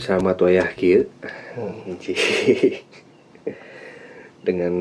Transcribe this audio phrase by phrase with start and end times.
[0.00, 1.12] Selamat wayah kieu.
[2.02, 2.16] Ci.
[4.40, 4.72] Dengan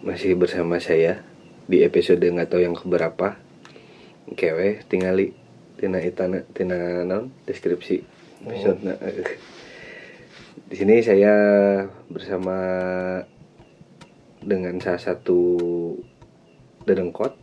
[0.00, 1.20] masih bersama saya
[1.68, 3.36] di episode nggak tahu yang keberapa.
[4.32, 5.36] Kewe tingali
[5.76, 8.00] tina itana tina non deskripsi
[8.48, 8.80] episode
[10.72, 11.34] Di sini saya
[12.08, 12.56] bersama
[14.40, 15.40] dengan salah satu
[16.88, 17.36] dedengkot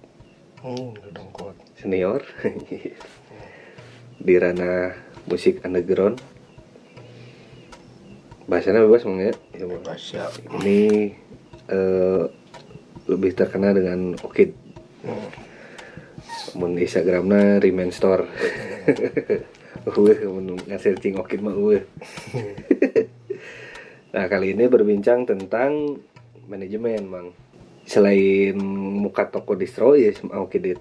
[0.62, 1.58] Hmm, dongkot.
[1.74, 2.22] senior
[4.26, 4.94] di ranah
[5.26, 6.22] musik underground
[8.52, 9.82] bahasanya bebas mungkin ya Bang.
[9.82, 10.28] Basya.
[10.60, 11.16] ini
[11.66, 12.24] eh,
[13.08, 14.60] lebih terkenal dengan Okid
[15.02, 15.34] Hmm.
[16.54, 18.30] mun Instagramnya Remain Store
[19.98, 21.82] Uwe, mun nge-searching Okid mah uwe.
[24.14, 25.96] Nah kali ini berbincang tentang
[26.46, 27.28] manajemen mang
[27.82, 28.54] Selain
[28.94, 30.78] muka toko distro ya sama Okid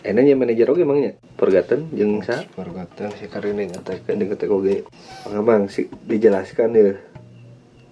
[0.00, 4.08] Enaknya manajer oke emangnya Pergaten jeung sa Pergatan si Karini ngetek.
[4.08, 4.66] kan dengan TKG
[5.28, 6.96] Bang Bang sih dijelaskan ya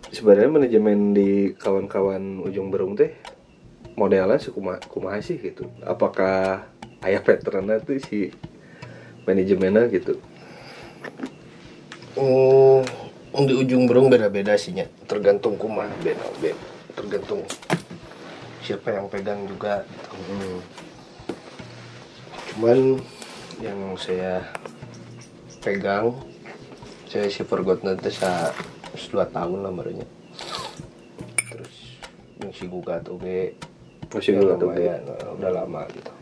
[0.09, 3.13] sebenarnya manajemen di kawan-kawan ujung berung teh
[3.93, 6.65] modelnya sih kumaha sih gitu apakah
[7.05, 8.33] ayah veterannya tuh si
[9.29, 10.17] manajemennya gitu
[12.19, 12.83] Hmm,
[13.47, 14.91] di ujung berung beda-beda sih nya.
[15.07, 16.59] Tergantung kumah beda beda.
[16.99, 17.47] Tergantung
[18.59, 19.87] siapa yang pegang juga.
[20.11, 20.88] hmm.
[22.59, 22.99] Cuman
[23.63, 24.43] yang saya
[25.63, 26.11] pegang
[27.07, 28.51] saya si Pergot nanti sa
[29.15, 30.03] dua tahun lah barunya.
[31.55, 32.03] Terus
[32.43, 33.55] yang si gugat oke
[34.11, 36.13] masih Ya, dulu tuh lumayan, eh, udah lama gitu.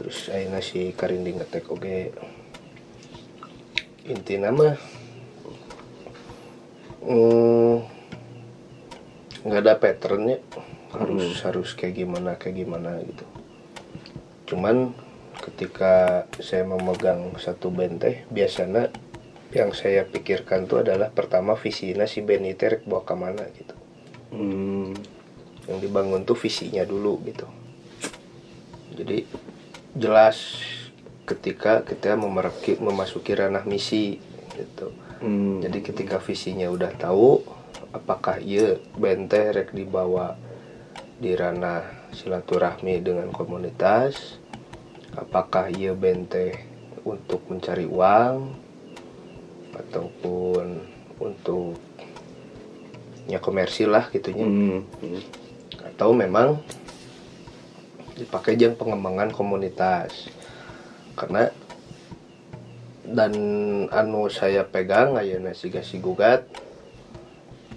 [0.00, 1.96] Terus akhirnya si Karindi ngetek oke
[4.08, 4.80] inti nama
[7.04, 7.74] hmm,
[9.44, 10.40] nggak ada patternnya.
[10.96, 13.31] Harus harus kayak gimana kayak gimana gitu
[14.52, 14.92] cuman
[15.40, 18.92] ketika saya memegang satu band teh biasanya
[19.56, 23.74] yang saya pikirkan tuh adalah pertama visinya si band itu rek bawa ke mana gitu
[24.36, 24.92] hmm.
[25.72, 27.48] yang dibangun tuh visinya dulu gitu
[28.92, 29.24] jadi
[29.96, 30.60] jelas
[31.24, 34.20] ketika kita memeraki, memasuki ranah misi
[34.52, 34.92] gitu
[35.22, 35.62] Hmm.
[35.62, 37.46] jadi ketika visinya udah tahu
[37.94, 40.34] apakah iya bente rek dibawa
[41.22, 44.41] di ranah silaturahmi dengan komunitas
[45.16, 46.56] apakah iya bente
[47.04, 48.54] untuk mencari uang
[49.72, 50.64] ataupun
[51.20, 51.76] untuk
[53.28, 54.80] ya komersil lah gitunya Hmm.
[55.02, 55.22] Hmm.
[55.94, 56.58] atau memang
[58.16, 60.28] dipakai jang pengembangan komunitas
[61.16, 61.48] karena
[63.02, 63.32] dan
[63.92, 66.48] anu saya pegang ayeuna siga si gugat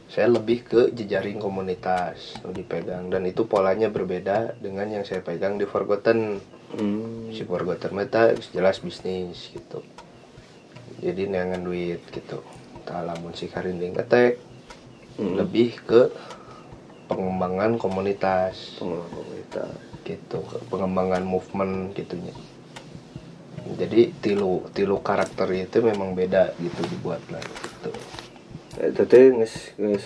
[0.07, 5.59] saya lebih ke jejaring komunitas yang dipegang dan itu polanya berbeda dengan yang saya pegang
[5.59, 6.40] di Forgotten
[6.75, 7.31] Hmm.
[7.31, 9.80] si Forgotten meta jelas bisnis gitu
[11.00, 12.44] jadi neangan duit gitu
[12.84, 14.38] tak lamun si karinding ngetek
[15.16, 15.40] Hmm.
[15.40, 16.12] lebih ke
[17.08, 19.72] pengembangan komunitas Pengelola komunitas.
[20.03, 22.35] gitu pengembangan movement gitunya
[23.80, 27.96] jadi tilu tilu karakter itu memang beda gitu dibuat lah gitu
[28.75, 30.03] Eh, teh nges, nges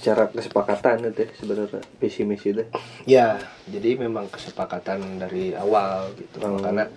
[0.00, 2.64] secara kesepakatan itu sebenarnya visi misi itu.
[3.04, 3.36] ya
[3.68, 6.64] jadi memang kesepakatan dari awal gitu Hmm.
[6.64, 6.88] karena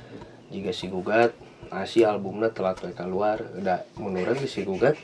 [0.47, 1.35] jika si gugat
[1.67, 4.95] asi albumnya telat we keluar udah menurut si gugat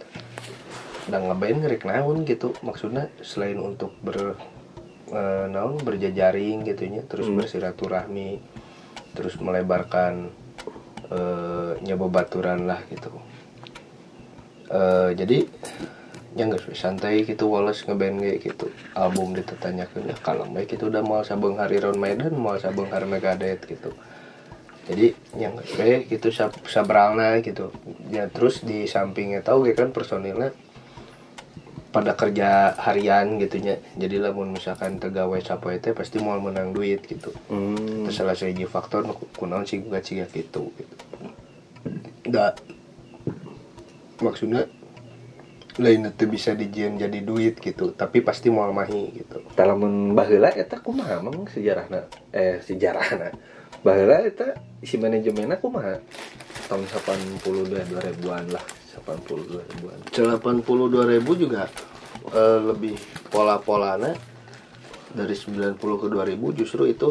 [1.12, 4.40] udah ngeband ngerik naon gitu maksudnya selain untuk ber
[5.12, 7.36] eh, naon berjejaring gitunya terus Hmm.
[7.36, 8.40] bersilaturahmi
[9.12, 10.32] terus melebarkan
[11.10, 13.12] eh nyoba baturan lah gitu
[14.70, 15.50] eh jadi
[16.38, 18.70] yang nggak santai gitu Wallace ngeband kayak gitu.
[18.94, 23.10] Album ditetanyakan ya kalau baik itu udah mau sabeng hari Iron Maiden mau sabeng hari
[23.10, 23.94] Megadeth gitu.
[24.90, 27.74] Jadi yang kayak gitu sab sabralna gitu.
[28.14, 30.50] Ya terus di sampingnya tahu kayak kan personilnya
[31.90, 37.34] pada kerja harian gitunya jadi lamun misalkan tegawai capai teh pasti mau menang duit gitu.
[37.50, 38.06] Hmm.
[38.06, 39.02] terus salah satu faktor
[39.34, 40.96] kunaon sih gak sih gitu gitu.
[42.30, 42.62] Nggak.
[44.22, 44.70] Maksudnya
[45.80, 50.78] lain itu bisa dijieun jadi duit gitu tapi pasti mau mahi gitu Talamun baheula eta
[50.78, 53.32] kumaha emang sejarahna eh sejarahna.
[53.80, 55.98] Baheula eta si manajemenna kumaha?
[56.68, 58.62] Tahun 82 2000-an lah,
[59.02, 60.00] 82 2000-an.
[60.12, 61.66] 82 ribu juga
[62.30, 63.00] eh, lebih
[63.32, 64.14] pola-polanya
[65.10, 67.08] dari 90 ke 2000 justru itu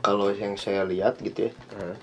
[0.00, 1.96] kalau yang saya lihat gitu ya Heeh.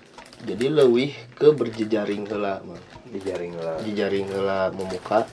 [0.45, 2.77] jadi lebih ke berjejaring heula mah
[3.10, 3.81] Di jaring lah.
[3.81, 5.25] jejaring heula memuka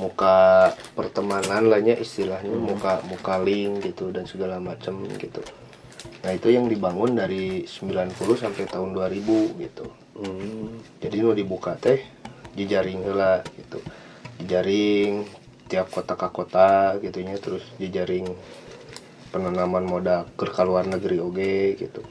[0.00, 5.44] muka pertemanan lahnya istilahnya muka muka link gitu dan segala macam gitu.
[6.24, 9.86] Nah itu yang dibangun dari 90 sampai tahun 2000 gitu.
[10.20, 10.84] Hmm.
[11.00, 12.00] jadi nu dibuka teh
[12.56, 13.80] jejaring lah gitu.
[14.40, 15.24] Jejaring
[15.70, 18.26] tiap kota ke kota gitunya terus jejaring
[19.30, 22.02] penanaman modal ke luar negeri oge gitu.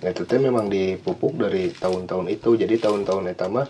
[0.00, 2.60] Nah itu teh memang dipupuk dari tahun-tahun itu.
[2.60, 3.64] Jadi tahun-tahun itu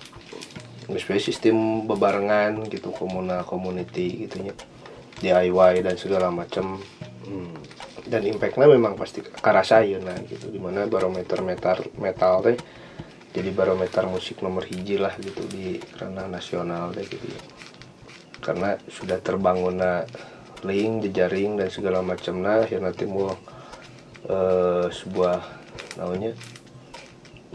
[0.88, 4.52] sesuai sistem bebarengan gitu komunal community gitunya.
[5.22, 6.82] DIY dan segala macam
[7.24, 7.56] Hmm.
[8.04, 10.52] dan impactnya memang pasti karasain nah gitu.
[10.52, 12.58] Di mana barometer metal metal teh
[13.32, 17.40] jadi barometer musik nomor hiji lah gitu di ranah nasional deh gitu ya.
[18.44, 19.80] Karena sudah terbangun
[20.68, 23.32] link jejaring dan segala macam nah akhirnya timbul
[24.28, 25.40] eh, sebuah
[25.96, 26.36] namanya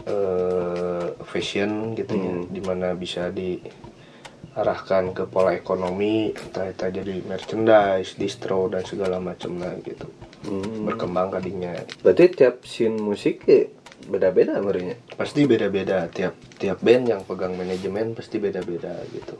[0.06, 2.48] eh, fashion gitu ya Hmm.
[2.48, 9.58] di mana bisa diarahkan ke pola ekonomi entah itu jadi merchandise distro dan segala macam
[9.60, 10.08] nah gitu.
[10.40, 10.88] Hmm.
[10.88, 11.76] berkembang kadinya.
[12.00, 13.68] Berarti tiap scene musik ya
[14.08, 16.08] beda-beda merenya pasti beda-beda.
[16.08, 19.36] Tiap tiap band yang pegang manajemen pasti beda-beda gitu.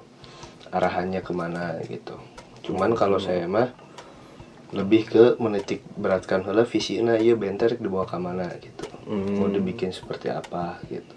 [0.69, 2.21] Arahannya ke mana gitu.
[2.69, 3.73] Cuman kalau saya mah
[4.77, 6.45] lebih ke menitik beratkan.
[6.45, 9.43] Hela visi nah iya rek dibawa ke mana gitu Hmm.
[9.43, 11.15] mau dibikin seperti apa gitu.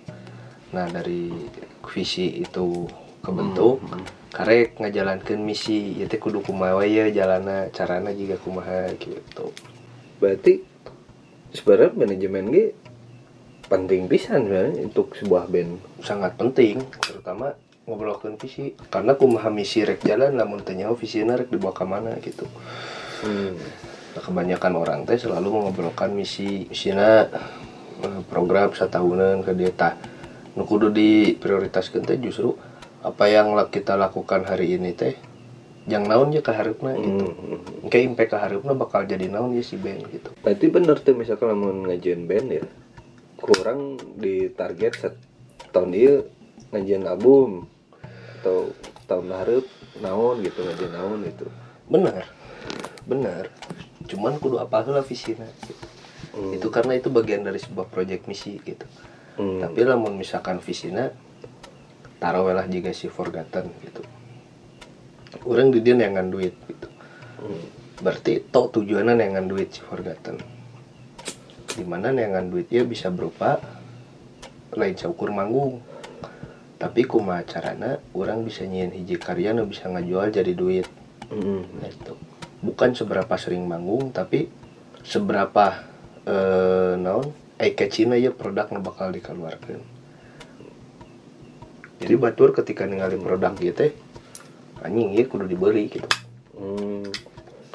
[0.73, 1.29] Nah dari
[1.93, 2.89] visi itu
[3.21, 3.85] kebentuk
[4.33, 9.53] karek ngajalankan misi ya teh kudu kumaha ya jalana carana juga kumaha gitu.
[10.17, 10.65] Berarti
[11.53, 12.65] sebenarnya manajemen ge
[13.69, 15.77] penting pisan sebenarnya untuk sebuah band.
[16.01, 17.53] Sangat penting terutama
[17.85, 18.73] ngobrolkan visi.
[18.89, 22.49] Karena kumaha misi rek jalan namun tanya visi rek dibawa ke mana gitu.
[23.21, 23.55] Hmm.
[24.17, 27.62] nah, kebanyakan orang teh selalu mengobrolkan misi misina eh,
[28.27, 29.95] program satahunan ke dia tah.
[30.53, 32.53] Nu kudu diprioritaskan teh justru
[33.03, 35.17] apa yang kita lakukan hari ini teh
[35.83, 37.27] yang naon ya keharapna gitu.
[37.27, 37.59] Hmm.
[37.91, 40.31] kayak impact keharapna bakal jadi naon ya si band gitu.
[40.39, 42.63] Berarti bener tuh misalkan mau ngajuin band ya
[43.35, 45.15] kurang di target set
[45.75, 46.23] tahun ini
[46.71, 47.67] ngajuin album
[48.39, 48.71] atau
[49.03, 49.65] tahun harap
[49.99, 51.45] naon gitu ngajuin naon gitu.
[51.91, 52.23] Benar
[53.03, 53.51] benar
[54.07, 55.92] cuman kudu apa lah visinya gitu.
[56.33, 56.49] Hmm.
[56.51, 58.85] itu karena itu bagian dari sebuah proyek misi gitu
[59.33, 59.61] Hmm.
[59.61, 61.09] tapi lamun misalkan visinya
[62.17, 64.01] taruh lah juga si forgotten gitu
[65.45, 66.87] orang di dia nengan duit gitu
[67.37, 67.65] Hmm.
[67.99, 70.37] berarti toh tujuannya nengan duit si forgotten
[71.73, 73.57] di mana nengan duit ya bisa berupa
[74.73, 75.81] lain saukur manggung
[76.77, 80.87] tapi kuma carana orang bisa nyiin hiji karya nu bisa ngajual jadi duit
[81.29, 81.65] Hmm.
[81.81, 82.13] Nah, itu
[82.61, 84.53] bukan seberapa sering manggung tapi
[85.01, 85.81] seberapa
[86.27, 87.31] eh naon?
[87.59, 89.79] Eye catching ya produk bakal dikeluarkan
[92.03, 93.95] jadi batur ketika ninggalin produk gitu
[94.83, 96.09] anjing ya kudu dibeli gitu.
[96.59, 97.07] Hmm.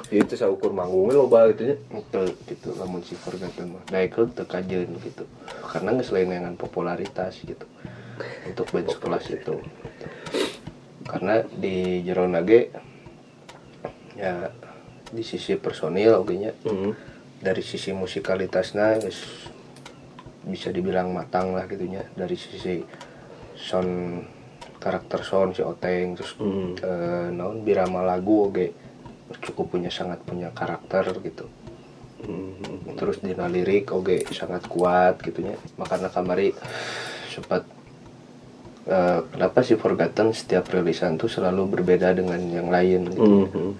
[0.08, 1.76] itu saukur manggungnya loba gitu nya.
[1.92, 2.68] Itu gitu.
[2.80, 5.24] Lamun si forgotten mah naik ke tekajen gitu.
[5.68, 7.64] Karena nggak selain dengan popularitas gitu.
[8.48, 9.60] Untuk band sekelas itu.
[11.04, 12.72] Karena di jero nage
[14.16, 14.52] ya
[15.12, 16.52] di sisi personil oke nya.
[16.64, 16.92] Hmm.
[17.38, 19.46] Dari sisi musikalitasnya geus
[20.42, 22.80] bisa dibilang matang lah gitunya dari sisi
[23.54, 24.24] sound
[24.78, 26.74] karakter sound si Oteng terus Hmm.
[26.74, 28.66] eh, naon birama lagu oke
[29.40, 31.46] cukup punya sangat punya karakter gitu
[32.18, 32.58] Hmm.
[32.96, 36.50] terus dina lirik oke sangat kuat gitunya makanya kamari
[37.28, 37.62] sempat
[38.84, 43.72] eh, kenapa sih Forgotten setiap rilisan tuh selalu berbeda dengan yang lain gitu Hmm.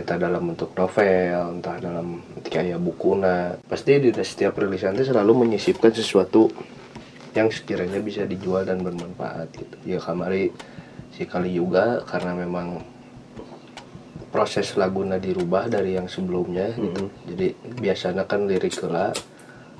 [0.00, 3.58] Entah itu dalam bentuk novel, entah dalam kayak bukuna.
[3.66, 6.48] Pasti di setiap rilisan itu selalu menyisipkan sesuatu
[7.32, 9.76] yang sekiranya bisa dijual dan bermanfaat gitu.
[9.84, 10.52] Ya kamari
[11.12, 12.80] si kali juga karena memang
[14.32, 17.12] proses laguna dirubah dari yang sebelumnya gitu.
[17.28, 19.12] Jadi biasanya kan lirik lah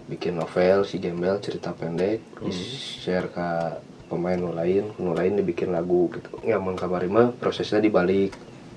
[0.09, 2.52] bikin novel si gembel cerita pendek di
[3.00, 3.49] share ke
[4.12, 8.35] pemain nu lain nu lain dibikin lagu gitu ya mun kamari mah prosesnya dibalik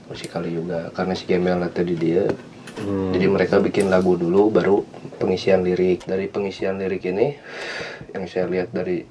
[0.09, 0.89] masih kali juga.
[0.93, 2.25] Karena si gembel nanti di dia.
[2.75, 3.15] Hmm.
[3.15, 4.83] jadi mereka bikin lagu dulu baru
[5.15, 6.03] pengisian lirik.
[6.03, 7.39] Dari pengisian lirik ini
[8.11, 9.07] yang saya lihat dari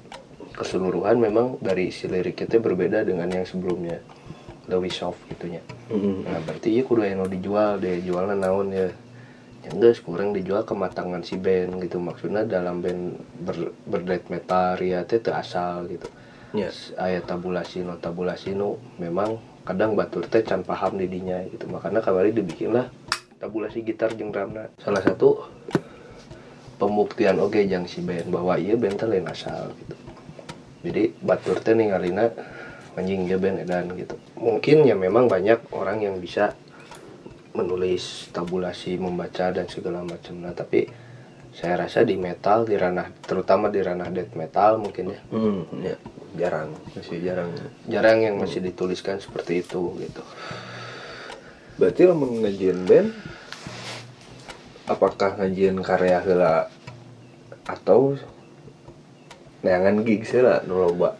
[0.53, 3.97] keseluruhan memang dari isi lirik itu berbeda dengan yang sebelumnya.
[4.69, 5.65] Lebih soft gitunya.
[5.89, 6.25] Hmm.
[6.25, 8.01] Nah berarti ya kudu yang dijual deh.
[8.05, 8.89] Jualnya naon ya.
[9.65, 11.97] Ya enggak kurang dijual kematangan si band gitu.
[11.97, 16.05] Maksudnya dalam band ber, berdeath metal ya teu asal gitu.
[16.55, 16.69] Ya.
[17.01, 21.65] ayat tabulasi no tabulasi no memang kadang batur teh can paham didinya gitu.
[21.67, 22.87] Makanya kemarin dibikinlah
[23.41, 25.43] tabulasi gitar jeung drumna salah satu
[26.77, 29.95] pembuktian oke jang si band bahwa iya band teh lain asal gitu.
[30.85, 32.29] Jadi batur teh ningalina
[32.95, 34.15] anjing ya band edan gitu.
[34.37, 36.53] Mungkin ya memang banyak orang yang bisa
[37.55, 40.91] menulis tabulasi membaca dan segala macam nah tapi
[41.55, 45.21] saya rasa di metal di ranah terutama di ranah death metal mungkin ya.
[45.31, 45.95] Hmm, ya
[46.35, 47.49] jarang masih jarang.
[47.87, 50.23] Jarang yang masih dituliskan seperti itu gitu.
[51.79, 53.09] Berarti lo ngajian band
[54.91, 56.67] apakah ngajian karya heula
[57.65, 58.19] atau
[59.63, 61.15] neangan gig sih lah nu loba?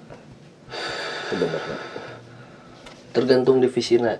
[1.31, 1.79] Sebenarnya.
[3.15, 4.19] Tergantung divisina.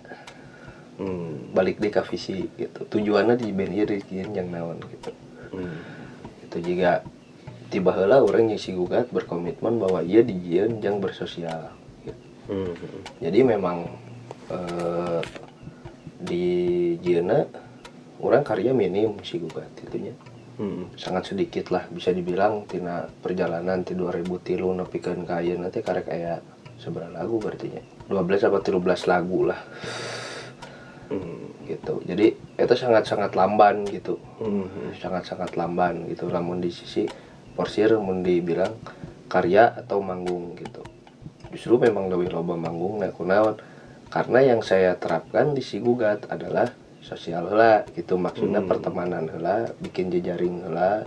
[0.96, 1.52] Hmm.
[1.52, 2.88] balik di ke visi gitu.
[2.88, 5.12] Tujuannya di band di yang naon gitu.
[5.52, 5.95] Hmm.
[6.56, 7.04] Itu juga
[7.68, 11.76] tiba heula orang yang si gugat berkomitmen bahwa ia di yang bersosial
[12.08, 12.24] gitu.
[12.48, 12.72] Hmm.
[13.20, 13.92] jadi memang
[14.48, 15.20] eh,
[16.24, 16.46] di
[17.04, 17.44] jieuna
[18.24, 20.16] orang karya minim si gugat itunya
[20.56, 20.88] Hmm.
[20.96, 26.40] sangat sedikit lah bisa dibilang tina perjalanan ti 2000 tilu nepikeun ka nanti karek aya
[26.80, 29.60] seberapa lagu berarti nya 12 apa 13 lagu lah
[31.08, 31.52] Hmm.
[31.66, 34.70] gitu jadi itu sangat-sangat lamban gitu Hmm.
[34.96, 37.06] sangat-sangat lamban gitu namun di sisi
[37.54, 38.74] porsir mun dibilang
[39.26, 40.82] karya atau manggung gitu
[41.50, 43.58] justru memang lebih loba manggung nah kunaon
[44.10, 46.70] karena yang saya terapkan di si gugat adalah
[47.02, 48.70] sosial heula gitu maksudnya Hmm.
[48.70, 51.06] pertemanan heula bikin jejaring heula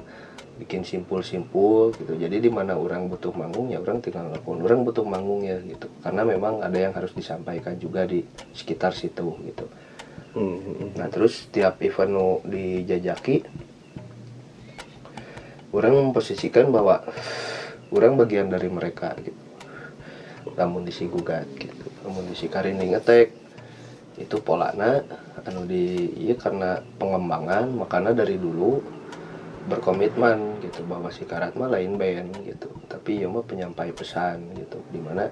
[0.59, 2.19] bikin simpul-simpul gitu.
[2.19, 4.59] Jadi di mana orang butuh manggung ya orang tinggal nelfon.
[4.61, 5.87] Orang butuh manggung ya gitu.
[6.03, 9.67] Karena memang ada yang harus disampaikan juga di sekitar situ gitu.
[10.35, 10.93] Hmm.
[10.99, 13.47] Nah terus tiap event nu dijajaki
[15.73, 17.07] Orang memposisikan bahwa
[17.89, 19.41] Orang bagian dari mereka gitu.
[20.53, 21.87] Namun disi gugat gitu.
[22.05, 23.33] Namun disi karining ngetek
[24.19, 25.01] Itu polana
[25.47, 28.98] Anu di iya karena pengembangan Makanya dari dulu
[29.69, 32.73] berkomitmen gitu bahwa si karat mah lain band gitu.
[32.89, 35.29] Tapi ya mah penyampai pesan gitu di mana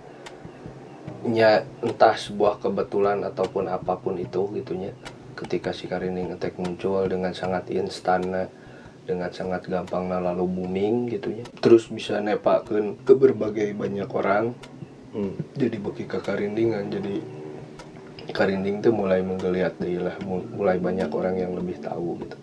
[1.26, 4.94] nya entah sebuah kebetulan ataupun apa pun itu gitunya
[5.34, 8.46] ketika si Karining Attack muncul dengan sangat instan
[9.06, 14.54] dengan sangat gampang lalu booming gitunya terus bisa nepakeun ke berbagai banyak orang.
[15.16, 15.32] Hmm.
[15.56, 17.24] jadi bagi ke Karindingan jadi
[18.36, 22.36] Karinding tuh mulai menggeliat deh lah mu- mulai banyak orang yang lebih tahu gitu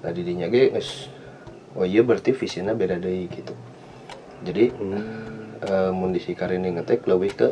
[0.00, 1.08] nah didinya ge geus
[1.76, 3.54] oh iya berarti visinya beda deh gitu
[4.40, 5.60] jadi Hmm.
[5.60, 7.48] eh mun Karining ngetek lebih ke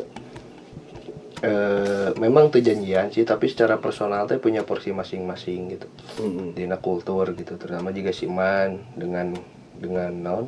[1.39, 5.87] eh memang tuh janjian sih tapi secara personal teh punya porsi masing-masing gitu
[6.19, 6.51] Hmm.
[6.51, 9.31] dina kultur gitu terutama juga si Man dengan
[9.79, 10.45] dengan non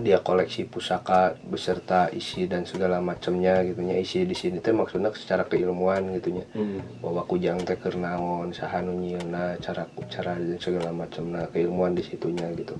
[0.00, 5.44] dia koleksi pusaka beserta isi dan segala macamnya gitunya isi di sini teh maksudnya secara
[5.44, 6.80] keilmuan gitunya Hmm.
[7.04, 12.00] bahwa kujang teh keur naon saha nu nyieunna cara cara dan segala macamnya keilmuan di
[12.00, 12.72] situnya gitu.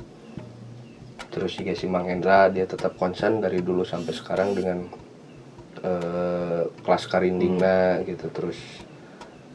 [1.32, 4.88] Terus juga si Mang Hendra dia tetap konsen dari dulu sampai sekarang dengan
[5.84, 8.32] eh, kelas karindingna gitu.
[8.32, 8.58] Terus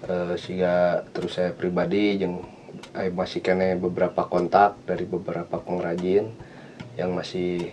[0.05, 2.37] eh siga terus saya pribadi yang
[3.17, 6.29] masih kene beberapa kontak dari beberapa pengrajin
[6.97, 7.71] yang masih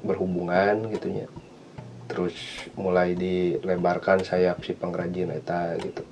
[0.00, 1.28] berhubungan gitunya
[2.12, 2.36] terus
[2.76, 6.04] mulai dilebarkan sayap si pengrajin eta gitu.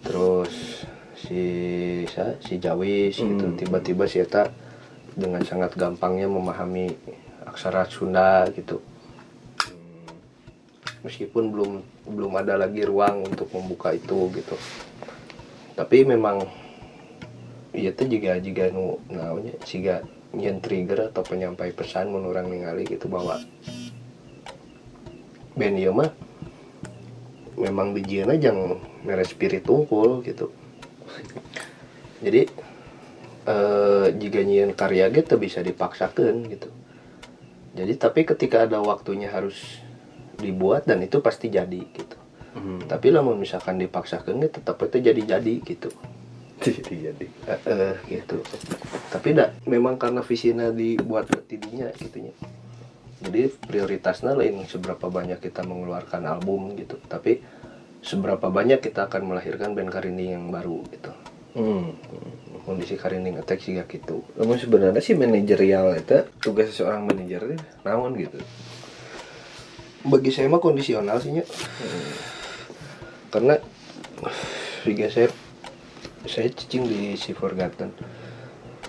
[0.00, 1.42] Terus si
[2.40, 3.58] si Jawis gitu Hmm.
[3.60, 4.48] tiba-tiba si eta
[5.12, 6.96] dengan sangat gampangnya memahami
[7.44, 8.80] aksara Sunda gitu.
[11.04, 11.72] Meskipun belum
[12.08, 14.56] belum ada lagi ruang untuk membuka itu gitu.
[15.76, 16.48] Tapi memang
[17.76, 20.00] iya tuh juga juga nu namanya siga
[20.36, 23.42] nyen trigger atau penyampai pesan mun urang ningali gitu bahwa
[25.58, 26.10] band ieu mah
[27.58, 30.48] memang dijieuna jang mere spirit unggul gitu.
[32.24, 32.46] Jadi
[33.48, 36.70] eh jika nyian karya gitu bisa dipaksakan gitu.
[37.74, 39.82] Jadi tapi ketika ada waktunya harus
[40.40, 42.20] dibuat dan itu pasti jadi gitu.
[42.50, 42.82] Hmm.
[42.90, 45.86] tapi lamun misalkan dipaksakan gitu tetap itu jadi jadi gitu
[46.64, 47.26] jadi jadi.
[47.48, 48.44] Eh, gitu.
[49.10, 52.32] Tapi dak memang karena visinya dibuat tidinya gitunya.
[53.20, 56.96] Jadi prioritasnya lain seberapa banyak kita mengeluarkan album gitu.
[57.08, 57.40] Tapi
[58.00, 61.12] seberapa banyak kita akan melahirkan band Karinding yang baru gitu.
[61.50, 61.98] Hmm.
[62.62, 64.22] kondisi Karinding Attack sih gitu.
[64.38, 68.38] Namun sebenarnya sih manajerial itu tugas seorang manajer itu naon gitu.
[70.00, 71.44] bagi saya mah kondisional sih nya
[73.28, 73.60] karena
[74.80, 75.28] juga saya
[76.26, 77.92] saya cicing di si Forgotten.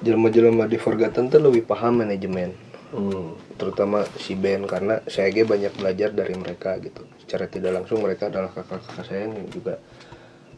[0.02, 2.72] Jelma-jelma di Forgotten tuh lebih paham manajemen.
[2.92, 3.40] Hmm.
[3.56, 7.08] terutama si band karena saya ge banyak belajar dari mereka gitu.
[7.24, 9.80] Secara tidak langsung mereka adalah kakak-kakak saya yang juga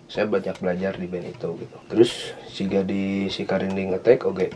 [0.09, 1.77] saya banyak belajar di band itu gitu.
[1.93, 4.49] Terus siga di si Karinding Attack oke.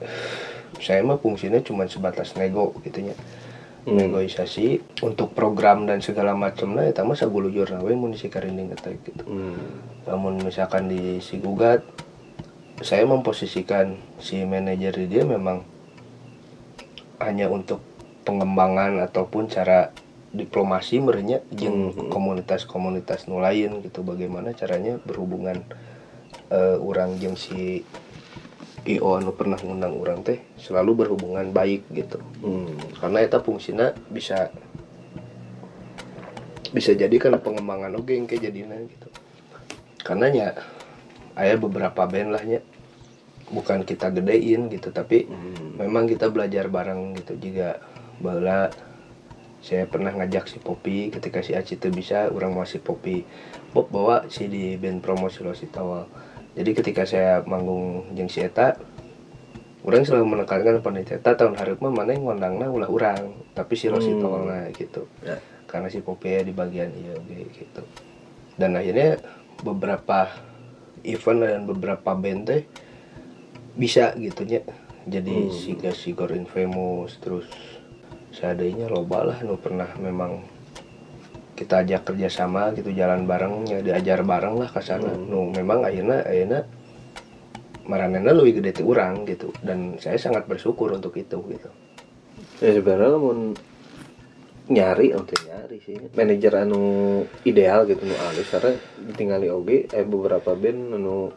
[0.81, 3.13] Saya mah fungsinya cuma sebatas nego gitu nya
[3.87, 8.75] negosiasi untuk program dan segala macam nah itu mah sagulujur we mun di si Karinding
[8.75, 9.23] Attack gitu.
[9.23, 9.55] Hmm.
[10.03, 11.85] namun misalkan di si gugat
[12.81, 15.65] saya memposisikan si manajer dia memang
[17.17, 17.81] hanya untuk
[18.21, 19.89] pengembangan ataupun cara
[20.29, 22.11] diplomasi merenya jeung Hmm.
[22.13, 25.65] komunitas-komunitas nu lain gitu bagaimana caranya berhubungan
[26.53, 27.81] eh, orang jeung si
[28.85, 33.01] IO anu pernah ngundang orang teh selalu berhubungan baik gitu hmm.
[33.01, 34.53] karena eta fungsina bisa
[36.69, 39.07] bisa jadi karena pengembangan oke yang kayak jadinya gitu
[40.03, 40.49] karena ya
[41.37, 42.59] ada beberapa band lah nya
[43.47, 45.77] bukan kita gedein gitu tapi Hmm.
[45.77, 47.79] memang kita belajar bareng gitu juga
[48.17, 48.73] bala
[49.59, 53.23] saya pernah ngajak si Popi ketika si Aci itu bisa orang masih Popi
[53.69, 56.05] Pop bawa si di band promosi Losi Tawal
[56.53, 58.75] jadi ketika saya manggung jeung si Eta
[59.81, 63.21] orang selalu menekankan panitia Eta tahun hari mah mana yang ngondangna ulah orang
[63.53, 64.19] tapi si Losi Hmm.
[64.19, 65.37] Tawalna gitu Ya.
[65.65, 67.15] karena si Popi ya di bagian iya
[67.49, 67.81] gitu
[68.55, 69.21] dan akhirnya
[69.61, 70.27] beberapa
[71.07, 72.61] event dan beberapa band teh
[73.73, 74.61] bisa gitunya
[75.07, 75.53] jadi Hmm.
[75.53, 77.47] siga sigor infamous terus
[78.29, 80.43] seadanya loba lah nu pernah memang
[81.57, 85.25] kita ajak kerjasama gitu jalan bareng ya diajar bareng lah ke sana Hmm.
[85.25, 86.61] nu memang akhirnya akhirnya
[87.87, 91.69] maranena lebih gede ti urang gitu dan saya sangat bersyukur untuk itu gitu
[92.59, 93.15] ya sebenarnya
[94.67, 95.95] nyari untuk nyari sih.
[96.15, 96.81] Manajer anu
[97.43, 98.47] ideal gitu nu alus.
[98.51, 98.75] Karena
[99.15, 101.31] tinggali oge eh beberapa band anu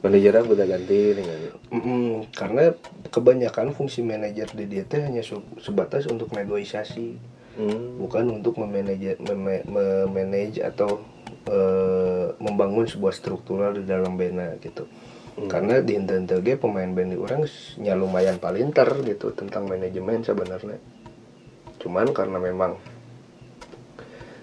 [0.00, 2.72] manajernya udah ganti dengan Mm-mm, karena
[3.12, 7.38] kebanyakan fungsi manajer di dia teh hanya se- sebatas untuk negosiasi.
[7.50, 7.98] Hmm.
[7.98, 11.02] bukan untuk memanage meme- memanage atau
[11.50, 14.86] eh, membangun sebuah struktural di dalam band gitu.
[15.50, 17.44] Karena di ente ge pemain band di orang
[17.82, 20.78] nya lumayan palinter gitu tentang manajemen sebenarnya
[21.80, 22.76] cuman karena memang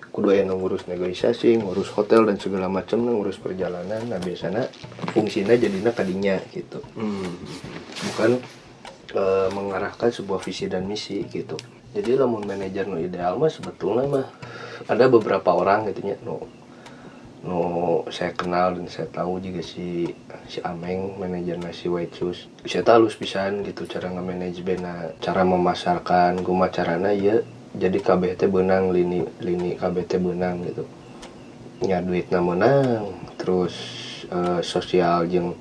[0.10, 4.66] kudu aya ngurus negosiasi ngurus hotel dan segala macam ngurus perjalanan nah biasanya
[5.14, 7.38] fungsinya jadinya kadinya gitu Hmm.
[8.14, 8.42] bukan
[9.14, 11.54] eh, mengarahkan sebuah visi dan misi gitu
[11.94, 14.28] jadi lamun manajer nu ideal mah sebetulnya mah
[14.90, 16.42] ada beberapa orang gitu nya nu
[17.48, 20.12] nu saya kenal dan saya tahu juga si
[20.52, 22.52] si Ameng manajer si White Shoes.
[22.68, 24.60] Saya tahu pisan gitu cara nge-manage
[25.24, 27.40] cara memasarkan guma carana ya
[27.72, 30.84] jadi KBT benang lini lini KBT benang gitu.
[31.88, 33.76] Nya duitna menang terus
[34.28, 35.56] eh, sosial jeung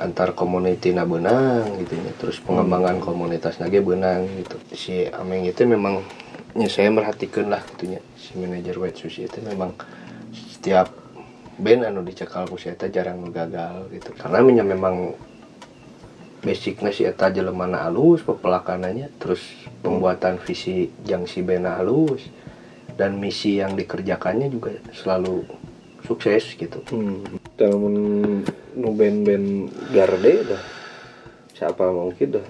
[0.00, 4.56] antar community na benang gitu ya terus pengembangan komunitas nage benang gitu.
[4.72, 6.00] Si Ameng itu memang
[6.56, 9.76] ya saya merhatikan lah gitu ya si manajer White Shoes itu memang
[10.32, 11.01] setiap
[11.62, 14.10] band anu dicekal ku eta jarang gagal gitu.
[14.18, 15.14] Karena minya memang
[16.42, 19.40] basicnya si eta jelemana halus pepelakanannya terus
[19.78, 22.26] pembuatan visi yang si band halus
[22.98, 25.46] dan misi yang dikerjakannya juga selalu
[26.02, 26.82] sukses gitu.
[26.90, 27.22] Hmm.
[27.54, 28.42] Dalam
[28.74, 30.62] nu band-band garde dah
[31.54, 32.46] siapa mungkin dah.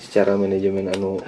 [0.00, 1.20] Secara manajemen anu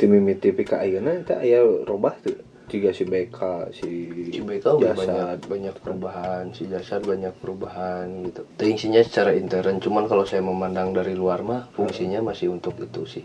[0.00, 3.38] tim mimiti PK ayeuna eta aya robah tuh jika si BK
[3.76, 3.90] si
[4.32, 4.96] si BK Jasad.
[4.96, 6.44] banyak banyak perubahan.
[6.56, 8.48] Si jasad banyak perubahan gitu.
[8.56, 13.24] Fungsinya secara intern cuman kalau saya memandang dari luar mah fungsinya masih untuk itu sih.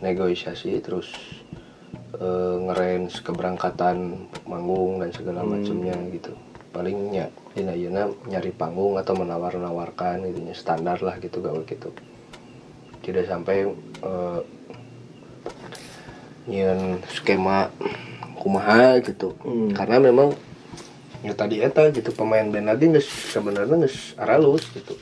[0.00, 1.12] Negosiasi terus
[2.16, 6.32] eh, ngerange keberangkatan manggung dan segala macamnya gitu.
[6.72, 10.40] Palingnya dina yeuna nyari panggung atau menawar-nawarkan gitu.
[10.48, 11.92] Nya standar lah gitu gawe gitu.
[13.04, 13.68] Tidak sampai
[14.00, 14.40] eh,
[16.48, 17.70] nyian skema
[18.42, 19.38] kumaha gitu.
[19.46, 19.70] Hmm.
[19.70, 20.34] karena memang
[21.22, 24.98] ya tadi eta gitu pemain band lagi nges sebenarnya nges aralus gitu.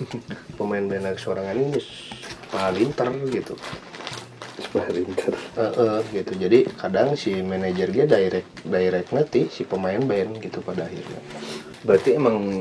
[0.60, 1.88] Pemain band lagi sorangan ini nges
[2.52, 3.56] palinter gitu.
[4.60, 5.34] Sprinter.
[5.56, 6.32] Heeh, gitu.
[6.36, 11.20] Jadi kadang si manajer dia direct direct nanti si pemain band gitu pada akhirnya.
[11.80, 12.60] Berarti emang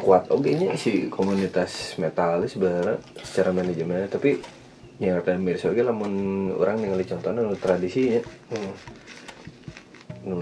[0.00, 4.40] kuat oke nya si komunitas metalis sebenarnya secara manajemen tapi
[4.96, 6.12] yang ada mirsa oke lamun
[6.56, 8.20] orang ningali contohnya nu tradisinya
[8.52, 8.72] hmm.
[10.24, 10.36] nu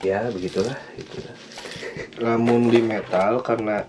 [0.00, 1.20] ya begitulah gitu
[2.24, 3.84] lamun di metal karena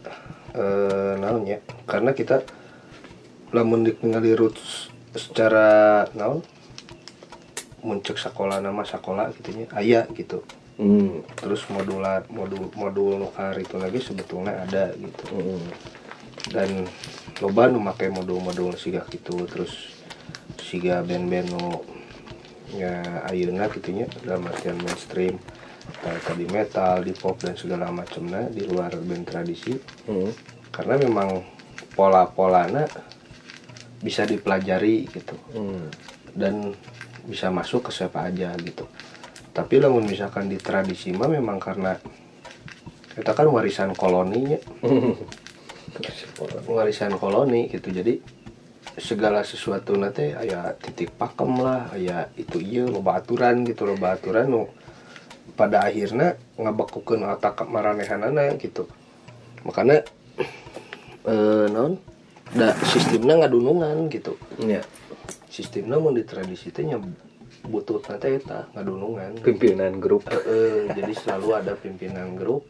[0.52, 2.44] eh naonnya karena kita
[3.56, 6.44] lamun ditinggali roots secara naon
[7.80, 10.44] muncul sekolah nama sekolah gitunya aya gitu
[10.78, 11.40] hmm.
[11.40, 15.64] terus modular modul modul nukar itu lagi sebetulnya ada gitu hmm.
[16.52, 16.70] dan
[17.40, 19.99] loba nu make modul-modul siga gitu terus
[20.60, 21.82] siga band-band nu
[22.78, 25.38] ya ayeuna gitunya dalam artian mainstream.
[25.90, 29.74] Kayak tadi metal di pop dan segala macamnya di luar band tradisi.
[30.06, 30.32] Hmm.
[30.70, 31.44] karena memang
[31.98, 32.86] pola-polana
[34.00, 35.36] bisa dipelajari gitu.
[35.52, 35.90] Hmm.
[36.38, 36.72] dan
[37.26, 38.86] bisa masuk ke siapa aja gitu.
[39.54, 41.98] Tapi lamun misalkan di tradisi mah memang karena
[43.18, 44.56] kita kan warisan koloninya.
[46.70, 47.92] Warisan koloni gitu.
[47.92, 48.24] Jadi
[48.98, 54.50] segala sesuatu nanti aya titik pakem lah aya itu iya loba aturan gitu loba aturan
[54.50, 54.64] nu
[55.54, 58.88] pada akhirnya ngabekukeun otak maranehanana gitu.
[59.68, 60.08] Makanya
[61.30, 62.00] eh non
[62.56, 64.40] da sistemnya ngadunungan gitu.
[64.64, 64.82] Ya
[65.52, 66.88] sistemnya mau di tradisi teh
[67.68, 69.44] butuh nanti eta ngadunungan.
[69.44, 70.24] Pimpinan grup.
[70.32, 72.64] Eh, jadi selalu ada pimpinan grup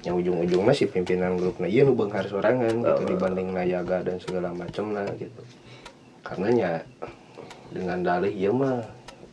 [0.00, 4.96] yang ujung-ujungnya si pimpinan grupnya iya nu beunghar sorangan gitu dibanding nayaga dan segala macam
[4.96, 5.42] lah gitu.
[6.24, 6.72] Karena nya
[7.68, 8.80] dengan dalih iya mah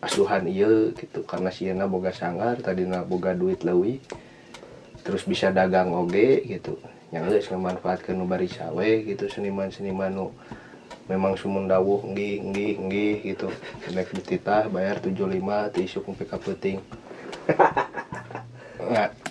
[0.04, 1.24] asuhan iya gitu.
[1.24, 4.04] Karena si boga sanggar tadi boga duit leuwih
[5.08, 6.76] terus bisa dagang oge gitu.
[7.16, 9.32] Yang geus ngamanfaatkeun nu bari sawe gitu.
[9.32, 10.36] Seniman-seniman nu
[11.08, 13.48] memang sumun dawuh nggih nggih nggih gitu.
[13.96, 16.84] Naik dititah bayar 75 teu isuk ka peuting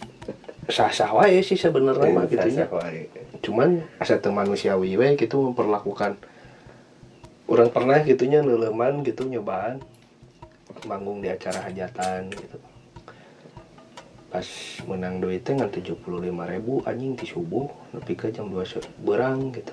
[0.66, 2.66] sah-sah wae sih sebenarnya mah gitu nya
[3.42, 6.18] cuman asa teu manusiawi we gitu memperlakukan
[7.46, 9.79] orang pernah gitunya neleman gitu nyobaan
[10.85, 12.59] manggung di acara hajatan gitu.
[14.26, 14.46] Pas
[14.85, 18.66] menang duitnya ngan tujuh puluh lima ribu anjing di subuh nepi ke jam dua
[19.02, 19.72] berang gitu.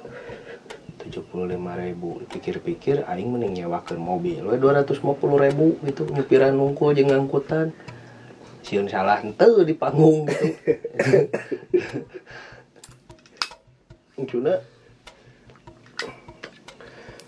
[1.03, 6.07] tujuh puluh lima ribu pikir-pikir aing mending nyewakan mobil dua ratus lima puluh ribu gitu
[6.07, 7.75] nyepiran nungku jeung angkutan
[8.63, 10.47] sieun salah henteu di panggung gitu.
[14.33, 14.55] Cuna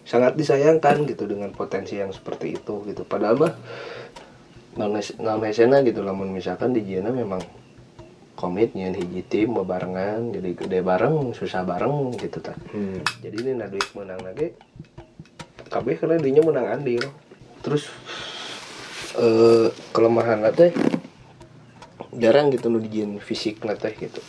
[0.05, 3.03] sangat disayangkan gitu dengan potensi yang seperti itu gitu.
[3.03, 3.53] Padahal mah
[5.19, 7.39] ngamesena gitu lamun misalkan di Jena memang
[8.35, 12.99] komit nyen hiji tim bebarengan jadi gede bareng susah bareng gitu tak Hmm.
[13.23, 14.51] jadi ini na duit menang lagi
[15.71, 17.03] kabeh karena dinya menang andil.
[17.63, 17.89] Terus
[19.15, 20.71] eh kelemahan teh
[22.17, 24.21] jarang gitu nu dijieun fisik teh gitu.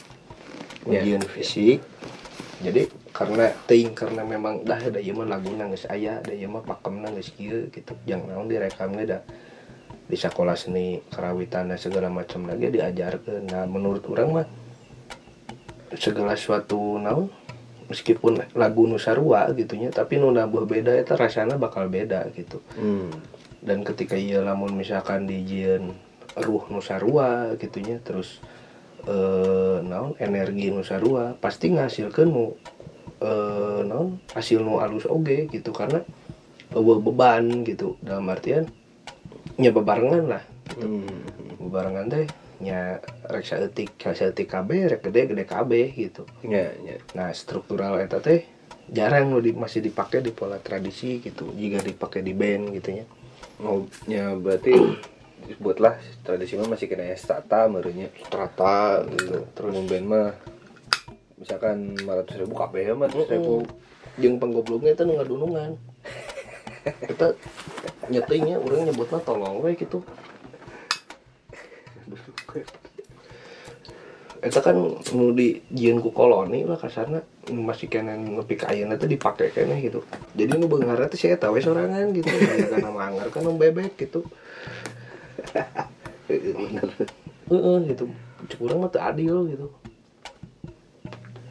[0.87, 1.83] Ujian fisik
[2.62, 6.64] jadi karena ting karena memang dah ada ieu mah laguna geus aya da ieu mah
[6.64, 7.92] pakemna geus kieu gitu.
[8.09, 9.22] Jangan naon direkamnya dah.
[10.07, 14.46] Di sekolah seni karawitan dan segala macam lagi diajarkan nah menurut orang mah
[15.99, 17.27] segala suatu naon
[17.90, 22.59] meskipun lagu nusarua gitunya tapi nu nabuh beda itu rasanya bakal beda gitu.
[22.75, 23.11] Hmm.
[23.66, 25.94] dan ketika ia lamun misalkan dijieun
[26.37, 28.40] ruh nusarua gitunya terus
[29.07, 32.46] eh naon energi nusarua pasti ngasilkeun nu
[33.22, 36.03] eh naon hasil nu alus oge gitu karena
[36.75, 38.66] eueuh beban gitu dalam artian
[39.57, 40.44] nya bebarengan lah
[40.77, 41.07] Hmm.
[41.62, 42.27] bebarengan teh
[42.59, 42.99] nya
[43.31, 46.99] rek saeutik saeutik KB rek gede gede KB gitu Ya, ya.
[47.14, 48.42] nah struktural eta teh
[48.90, 53.07] jarang nu di, masih dipakai di pola tradisi gitu jika dipakai di band gitu ya
[53.62, 54.75] Oh, ya berarti
[55.47, 59.47] disebutlah tradisi mah masih kena strata merenya strata gitu.
[59.55, 60.29] terus band mah
[61.39, 63.63] misalkan 500 ribu kabeh ya mah ribu.
[64.17, 65.77] Jeung panggobloknya itu ngadunungan.
[67.11, 67.37] Kita
[68.09, 70.07] nyetingnya orang nyebutnya tolong we gitu
[74.47, 74.77] Eta kan
[75.17, 77.19] nu di jieun ku koloni lah kasarna
[77.51, 80.05] masih kena nepi ka ayeuna teh dipake kene gitu.
[80.39, 82.31] Jadi nu beunghar teh saya tahu sorangan gitu.
[82.31, 84.23] Aya kana manggar kan bebek gitu.
[86.27, 86.88] Bener
[87.47, 88.05] Heeh gitu.
[88.51, 89.66] Cek urang mah adil gitu.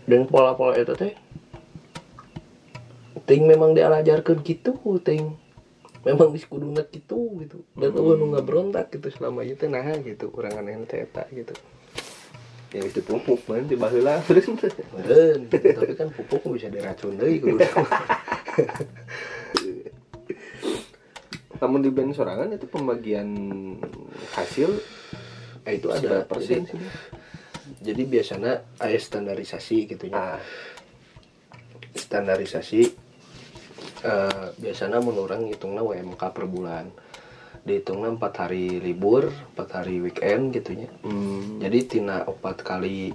[0.06, 1.16] Dan pola-pola eta teh
[3.26, 5.40] ting memang diajarkeun gitu ting.
[6.06, 7.64] Memang diskuduna gitu gitu.
[7.74, 10.30] Dan eueuh nu berontak gitu selama teh nah gitu.
[10.36, 11.56] Urang aneh teh gitu.
[12.76, 14.68] Ya itu pupuk man di baheula terus gitu.
[15.48, 17.64] tapi kan pupuk bisa diracun deui kudu
[21.62, 23.30] namun di band sorangan itu pembagian
[24.36, 24.76] hasil
[25.66, 26.82] Eh, itu ada ada persen jadi, sih
[27.82, 30.38] jadi biasanya aya standarisasi gitu ya.
[30.38, 30.40] Ah.
[31.98, 32.82] Standarisasi
[34.06, 36.86] eh, biasanya menurut orang hitungnya WMK per bulan.
[37.66, 41.58] Dihitungnya empat hari libur empat hari weekend gitunya hmm.
[41.66, 43.10] jadi tina empat kali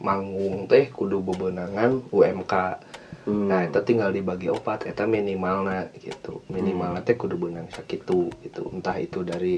[0.00, 2.80] manggung teh kudu bebenangan UMK
[3.24, 3.48] Hmm.
[3.48, 6.44] nah itu tinggal dibagi opat eta minimalna gitu.
[6.52, 8.68] Minimalna teh kudu benang sakitu gitu.
[8.68, 9.56] Entah itu dari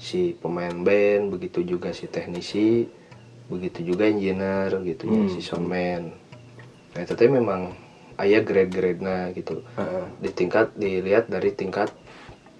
[0.00, 2.88] si pemain band begitu juga si teknisi
[3.44, 5.28] begitu juga engineer gitu ya Hmm.
[5.28, 6.16] si soundman.
[6.96, 7.76] Nah itu teh memang
[8.16, 9.60] ayah grade-grade na gitu.
[9.76, 11.92] Ah, di tingkat dilihat dari tingkat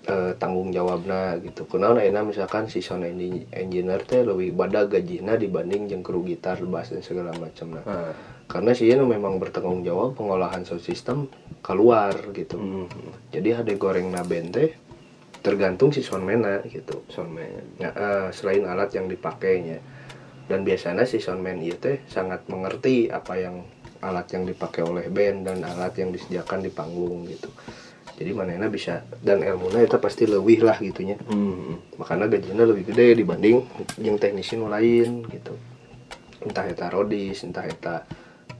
[0.04, 1.64] eh, tanggung jawabna gitu.
[1.64, 6.92] Kunaon ayeuna misalkan si sound engi- engineer teh lebih bada gajina dibanding kru gitar bass
[6.92, 8.12] dan segala macam nah ah.
[8.44, 11.33] Karena si nu memang bertanggung jawab pengolahan sound system
[11.64, 12.61] keluar gitu.
[12.61, 12.88] Hmm.
[13.33, 14.70] jadi ada goreng na band teh
[15.44, 16.40] tergantung si soundman
[16.72, 17.04] gitu.
[17.12, 17.76] Soundman.
[17.76, 19.76] Nah, eh, selain alat yang dipakainya.
[20.48, 23.61] Dan biasanya si soundman itu teh sangat mengerti apa yang
[24.00, 27.52] alat yang dipakai oleh band dan alat yang disediakan di panggung gitu.
[28.14, 31.20] Jadi manehna bisa dan ilmunya itu pasti lebih lah gitunya.
[31.28, 31.76] Hmm.
[31.98, 33.64] makanya gajinya lebih gede dibanding
[34.00, 35.57] yang teknisi lain gitu.
[36.44, 38.04] Entah eta rodis entah eta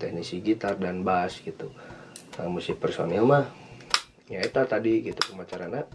[0.05, 1.73] teknisi gitar dan bass gitu.
[2.37, 3.49] Nah, musik personil mah
[4.29, 5.88] ya eta tadi gitu pemacarana.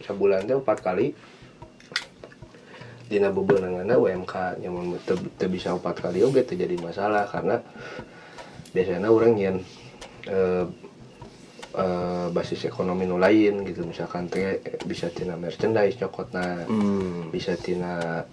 [0.00, 1.12] Sebulan teh empat kali.
[3.06, 7.62] Dina bebenanganna UMK nyamun teu bisa empat kali oge teu jadi masalah karena
[8.74, 9.56] biasanya orang yang
[10.26, 10.66] eh,
[11.76, 13.86] eh, basis ekonomi nu lain gitu.
[13.86, 17.30] Misalkan teh bisa tina merchandise nyokotna Hmm.
[17.30, 18.24] bisa tina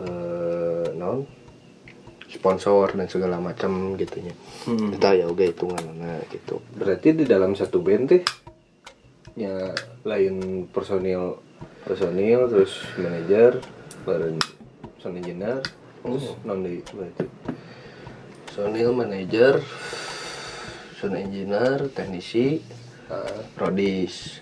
[0.00, 1.41] eh, non
[2.32, 4.32] sponsor dan segala macam gitunya.
[4.64, 4.96] Hmm.
[4.96, 6.64] kita ya oke hitungannya gitu.
[6.72, 8.22] Berarti di dalam satu band teh
[9.36, 9.76] ya
[10.08, 11.38] lain personil
[11.84, 13.60] personil terus manajer,
[14.08, 14.40] bareng
[14.96, 15.60] sound engineer,
[16.00, 17.26] terus non di berarti.
[18.48, 19.60] personil manager
[20.96, 22.60] sound engineer teknisi
[23.12, 24.40] Ah, prodis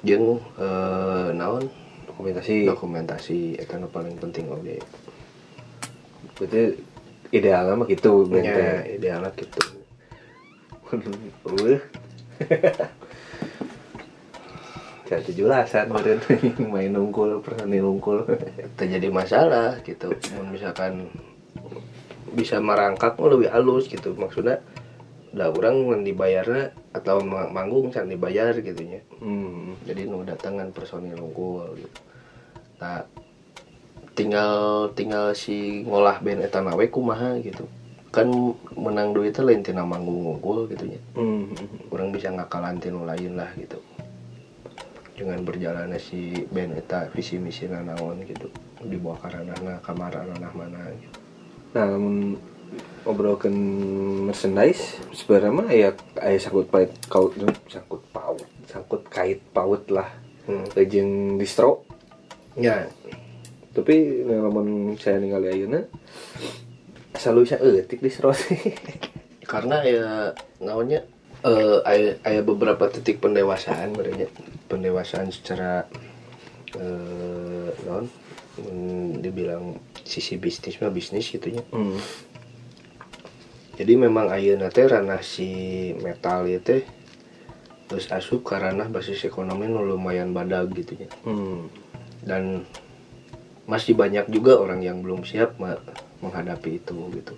[0.00, 1.68] jeung eh, naon?
[2.08, 2.64] Dokumentasi.
[2.64, 4.80] dokumentasi itu paling penting oke
[6.34, 6.62] Berarti
[7.30, 9.60] idealnya mah gitu ya idealnya gitu.
[11.44, 11.78] Uh.
[15.04, 16.18] Saya jelasan kemarin.
[16.72, 18.24] Main nungkul personil nungkul.
[18.74, 20.14] terjadi masalah gitu.
[20.48, 21.12] Misalkan
[22.34, 24.16] bisa merangkak mah lebih halus gitu.
[24.16, 24.64] Maksudnya
[25.34, 29.74] udah orang dibayarnya atau ma- manggung can dibayar gitunya Hmm.
[29.82, 32.00] jadi nu datangan personil unggul gitu.
[32.78, 33.02] Nah
[34.14, 37.66] tinggal tinggal si ngolah band eta na we kumaha gitu.
[38.14, 38.30] Kan
[38.78, 41.00] menang duitnya lain tina manggung unggul gitu nya.
[41.18, 41.50] Hmm.
[41.90, 43.82] orang bisa ngakalan tinu lain lah gitu.
[45.18, 48.46] Dengan berjalannya si band eta visi misi naon gitu.
[48.86, 51.18] Dibawa ke ranahna kamar ranah mana gitu.
[51.74, 52.38] Nah, lamun
[53.02, 53.52] ngobrolkan
[54.30, 55.90] merchandise sebenarnya mah ya
[56.22, 57.34] aya sangkut paut kaut
[57.66, 60.06] sangkut paut sangkut kait paut lah.
[60.46, 60.70] Hmm.
[60.86, 61.82] jeung distro.
[62.54, 62.86] Ya
[63.74, 65.82] tapi lamun saya ningali ayeuna
[67.18, 68.58] selalu bisa eutik distro sih
[69.52, 70.08] karena ya
[70.62, 71.02] namanya
[71.44, 74.30] eh ada, ada beberapa titik pendewasaan mereka
[74.70, 75.84] pendewasaan secara
[76.78, 78.08] eh non
[78.58, 81.98] hmm, dibilang sisi bisnis mah bisnis gitunya hmm.
[83.76, 86.82] jadi memang ayeuna teh ranah si metal itu teh
[87.84, 91.68] terus asup ke ranah basis ekonomi lumayan badag gitu ya Hmm.
[92.24, 92.64] dan
[93.64, 95.80] masih banyak juga orang yang belum siap me-
[96.20, 97.34] menghadapi itu gitu.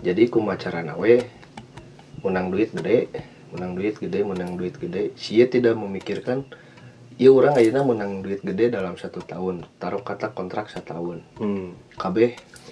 [0.00, 1.14] Jadi kumacara nawe
[2.24, 3.10] menang duit gede
[3.48, 5.12] menang duit gede menang duit gede.
[5.16, 6.44] Sia tidak memikirkan
[7.18, 11.24] ya orang ayeuna menang duit gede dalam satu tahun taruh kata kontrak setahun.
[11.40, 11.74] Hmm.
[11.96, 12.16] KB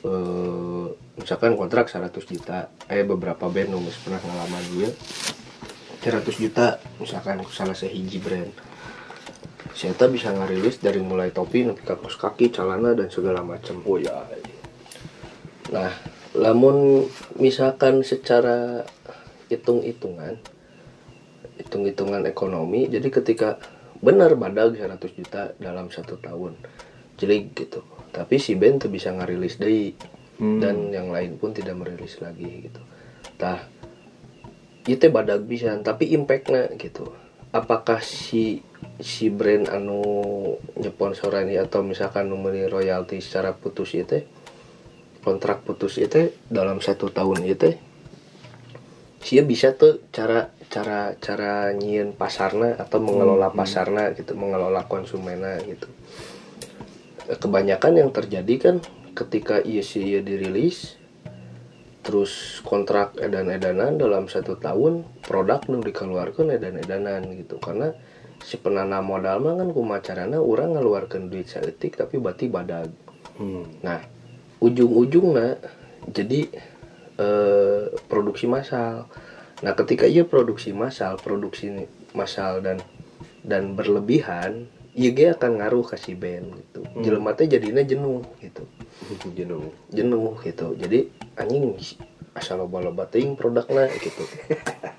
[0.07, 4.89] eh, misalkan kontrak 100 juta eh beberapa band nu geus pernah ngalaman dia
[6.05, 8.53] 100 juta misalkan salah sehiji brand
[9.77, 14.01] saya bisa ngarilis dari mulai topi nepi ka kaos kaki celana dan segala macam oh
[14.01, 14.25] ya
[15.69, 15.93] nah
[16.33, 17.05] lamun
[17.37, 18.89] misalkan secara
[19.53, 20.41] hitung-hitungan
[21.61, 23.61] hitung-hitungan ekonomi jadi ketika
[24.01, 26.57] benar badag 100 juta dalam satu tahun
[27.17, 27.81] jelik gitu.
[28.13, 29.97] Tapi si band tuh bisa ngarilis deui
[30.37, 30.61] Hmm.
[30.61, 32.81] dan yang lain pun tidak merilis lagi gitu.
[33.41, 33.65] Tah
[34.85, 37.09] itu badag bisa tapi impactnya gitu.
[37.57, 38.61] Apakah si
[39.01, 40.01] si brand anu
[40.81, 44.25] nyeponsorani atau misalkan numeri royalti secara putus itu
[45.21, 47.77] kontrak putus itu dalam satu tahun itu
[49.27, 55.91] sih bisa tuh cara cara cara nyieun pasarna atau mengelola pasarna gitu mengelola konsumennya gitu.
[57.27, 58.77] Kebanyakan yang terjadi kan
[59.19, 60.95] ketika iya sih iya dirilis
[62.07, 67.59] terus kontrak edan-edanan dalam satu tahun produk nu dikeluarkan edan-edanan gitu.
[67.59, 67.99] Karena
[68.47, 72.95] si penanam modal mah kan kumacarana orang ngeluarkan duit seetik tapi bati badag
[73.37, 73.69] Hmm.
[73.85, 74.01] Nah,
[74.65, 75.61] ujung-ujungnya
[76.09, 76.49] jadi
[77.21, 79.09] eh, produksi massal.
[79.65, 82.81] Nah, ketika ia produksi massal, produksi massal dan
[83.45, 86.81] dan berlebihan, ge akan ngaruh ke si band gitu.
[87.05, 88.65] Jelema teh jadinya jenuh gitu.
[89.39, 90.73] jenuh Jenuh gitu.
[90.77, 91.77] Jadi anjing
[92.37, 94.25] asal loba-loba teuing produkna gitu.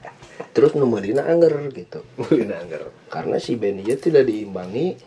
[0.57, 2.01] Terus numerina angger gitu
[2.33, 2.89] anggar.
[3.13, 4.97] karena si band ieu tidak diimbangi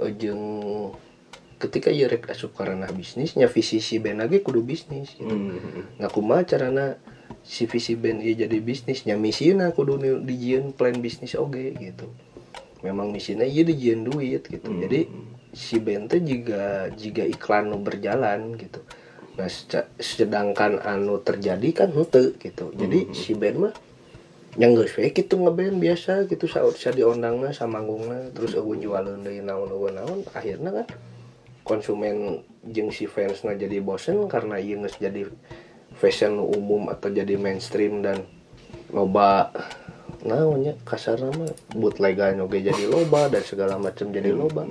[0.00, 0.40] eh, jeung
[1.60, 5.28] ketika ia rek asup ka ranah bisnisnya visi si band lagi kudu bisnis gitu.
[5.28, 6.00] Hmm.
[6.00, 6.96] Nah kumaha carana
[7.44, 12.08] si visi band ieu jadi bisnisnya misina kudu ni- dijieun plan bisnis oge gitu.
[12.80, 14.70] Memang misinya ieu dijieun duit gitu.
[14.72, 15.04] Jadi
[15.52, 18.80] si band teh juga jika iklan nu berjalan gitu.
[19.38, 19.46] nah
[20.02, 23.74] sedangkan anu terjadi kan henteu gitu jadi si band mah
[24.58, 29.38] yang geus we gitu ngeband biasa gitu saat saya diondangna samanggungna terus eueuh jualan deui
[29.38, 30.86] naon eueuh naon akhirnya kan
[31.62, 35.30] konsumen jeung si fansna jadi bosen karena ieu geus jadi
[35.94, 38.26] fashion umum atau jadi mainstream dan
[38.90, 39.54] loba
[40.26, 44.66] naonnya kasarna mah bootlegan oge jadi loba dan segala macam jadi loba.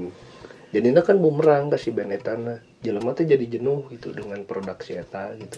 [0.68, 5.58] Jadinya kan bumerang si band etana jelema teh jadi jenuh gitu dengan produk eta gitu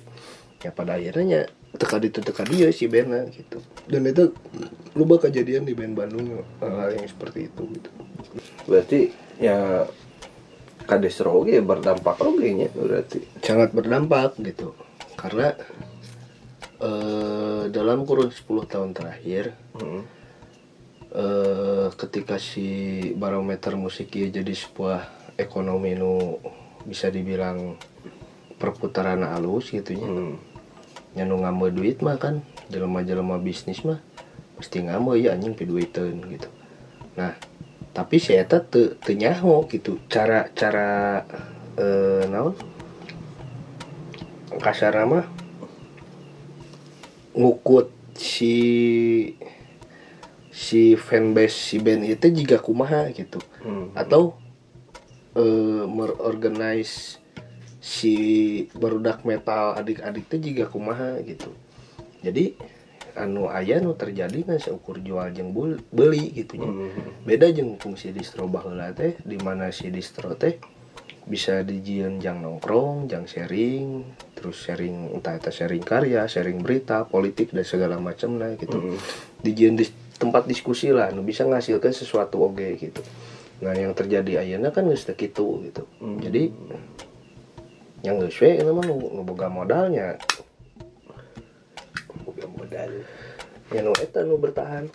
[0.60, 3.62] ya pada akhirnya teka itu teka dia si bandnya gitu.
[3.88, 4.34] Dan itu
[4.98, 7.90] lupa kejadian di band Bandung hal yang seperti itu gitu.
[8.68, 9.00] Berarti
[9.40, 9.88] ya
[10.90, 13.22] kadestro oge berdampak oge nya berarti.
[13.46, 14.74] Sangat berdampak gitu.
[15.16, 15.54] Karena
[16.82, 20.04] eh, dalam kurun 10 tahun terakhir Hmm.
[21.16, 22.68] eh, ketika si
[23.16, 26.36] barometer musik ieu jadi sebuah ekonomi nu
[26.84, 27.80] bisa dibilang
[28.60, 30.10] perputaran alus gitu nya.
[30.10, 30.36] Hmm.
[31.20, 32.40] Nya nu ngambil duit mah kan
[32.72, 34.00] jelema-jelema bisnis mah
[34.56, 36.48] mesti ngambil ya anjing piduiteun gitu.
[37.20, 37.36] Nah
[37.92, 40.00] tapi si eta teu teu nyaho gitu.
[40.08, 41.28] Cara cara
[41.76, 42.56] eh naon?
[44.64, 45.28] Kasar mah
[47.36, 48.56] ngukut si
[50.56, 53.44] si fanbase si band itu juga kumaha gitu.
[53.60, 53.92] Hmm.
[53.92, 54.40] atau
[55.36, 57.19] eh merorganize
[57.80, 58.14] si
[58.74, 61.52] barudak metal adik-adik teh juga kumaha gitu
[62.20, 62.52] jadi
[63.16, 66.92] anu aya nu terjadi kan seukur jual jeung bul- beli gitu nya Hmm.
[67.24, 70.60] beda jeung fungsi distro baheula teh di mana si distro teh
[71.24, 74.02] bisa dijieun jang nongkrong jang sharing
[74.34, 78.98] terus sharing entah itu sharing karya sharing berita politik dan segala macam nah gitu Hmm.
[79.40, 83.00] dijieun di tempat diskusi lah nu bisa ngasilkan sesuatu oge gitu
[83.60, 86.20] nah yang terjadi ayeuna kan teu kitu gitu Hmm.
[86.20, 86.52] jadi
[88.06, 90.16] yang geus we itu mah nu nu boga modalnya.
[92.24, 92.92] Boga modal.
[93.72, 94.88] Ya nu eta nu bertahan.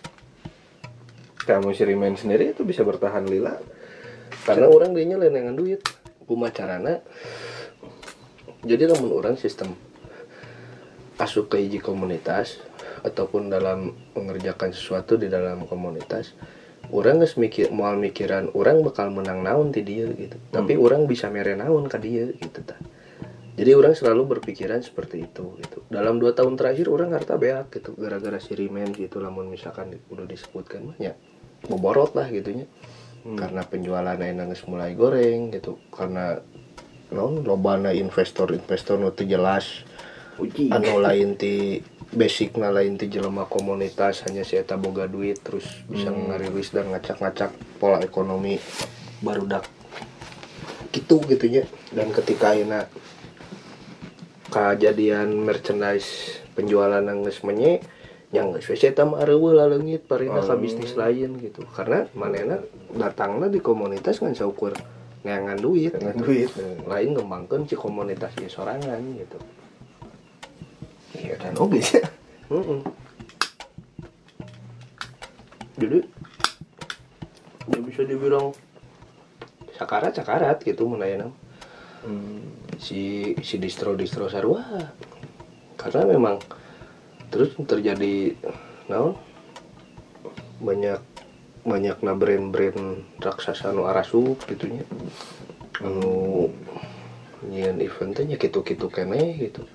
[1.45, 3.57] Kamu si Rimen sendiri itu bisa bertahan lila.
[4.45, 5.85] Karena orang dinya lain dengan duit.
[6.25, 7.05] Kumaha carana
[8.65, 9.77] jadi lamun orang sistem
[11.21, 12.59] asup ke hiji komunitas
[13.05, 16.33] ataupun dalam mengerjakan sesuatu di dalam komunitas
[16.89, 20.37] orang geus mikir moal mikiran orang bakal menang naon ti dia gitu.
[20.49, 22.77] Tapi orang bisa mere naon ka dia gitu tah
[23.55, 25.79] jadi orang selalu berpikiran seperti itu gitu.
[25.87, 27.95] Dalam dua tahun terakhir orang harta beak gitu.
[27.95, 29.23] Gara-gara si Rimen gitu.
[29.23, 31.15] Lamun misalkan udah disebutkan mah ya
[31.71, 32.67] boborot lah gitunya
[33.25, 35.79] karena penjualan enak geus mulai goreng gitu.
[35.87, 36.35] Karena
[37.15, 39.87] non lobana investor investor nu teu jelas
[40.35, 40.67] uji.
[40.75, 41.79] anu lain ti
[42.11, 46.91] basic na lain ti jelema komunitas hanya si eta boga duit terus bisa ngarilis dan
[46.91, 48.59] ngacak-ngacak pola ekonomi.
[49.23, 49.63] Barudak
[50.91, 51.63] gitu gitunya
[51.95, 52.87] dan ketika ayeuna
[54.49, 57.81] kejadian merchandise penjualan yang menye
[58.33, 62.59] yang mah areueuh laleungit parina ka bisnis lain gitu karena manehna
[62.91, 64.75] datangna di komunitas ngan saukur
[65.23, 66.49] ngeangan duit Ngeangan duit.
[66.83, 69.37] lain ngembangkeun si komunitas ieu sorangan gitu
[71.15, 72.03] iya dan oge sih.
[75.75, 75.99] Jadi
[77.67, 78.55] ya bisa dibilang
[79.75, 81.33] sakarat sakarat gitu menayana
[82.05, 82.64] hmm.
[82.79, 84.63] Si si distro distro sarwa
[85.75, 86.39] karena memang
[87.29, 88.35] terus terjadi
[88.89, 89.15] naon?
[90.61, 91.01] Banyak
[91.65, 94.85] banyak na brand-brand raksasa nu arasup gitunya
[95.81, 96.53] anu
[97.45, 99.65] nyian eventnya gitu-gitu kene gitu.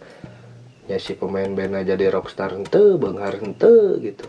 [0.89, 4.27] Ya si pemain band jadi rockstar ente benghar ente gitu.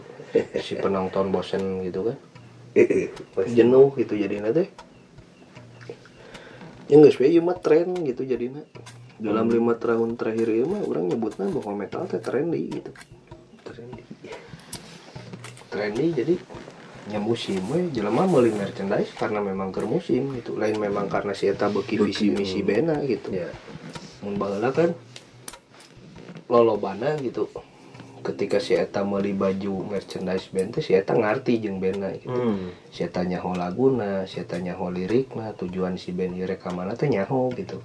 [0.61, 2.17] Si penonton bosen gitu kan.
[3.49, 4.69] Jenuh gitu jadinya teh
[6.87, 8.63] ya nggak sesuai mah tren gitu jadinya.
[9.21, 12.91] Dalam lima tahun terakhir ini mah orang nyebutnya bahwa metal teh trendy gitu.
[13.61, 14.03] Trendy.
[15.69, 16.35] Trendy jadi
[17.09, 20.57] nya musim we jelema meuli merchandise karena memang keur musim gitu.
[20.57, 23.29] Lain memang karena si eta beuki visi misi bena gitu.
[23.29, 23.53] Ya.
[24.25, 24.93] Mun baheula kan
[26.49, 27.47] lolobana gitu
[28.21, 32.31] ketika si eta meuli baju merchandise band teh si eta ngarti jeung bandna gitu.
[32.31, 32.69] Hmm.
[32.93, 37.49] si eta nyaho laguna si eta nyaho lirikna tujuan si band ieu rekamanna teh nyaho
[37.57, 37.81] gitu.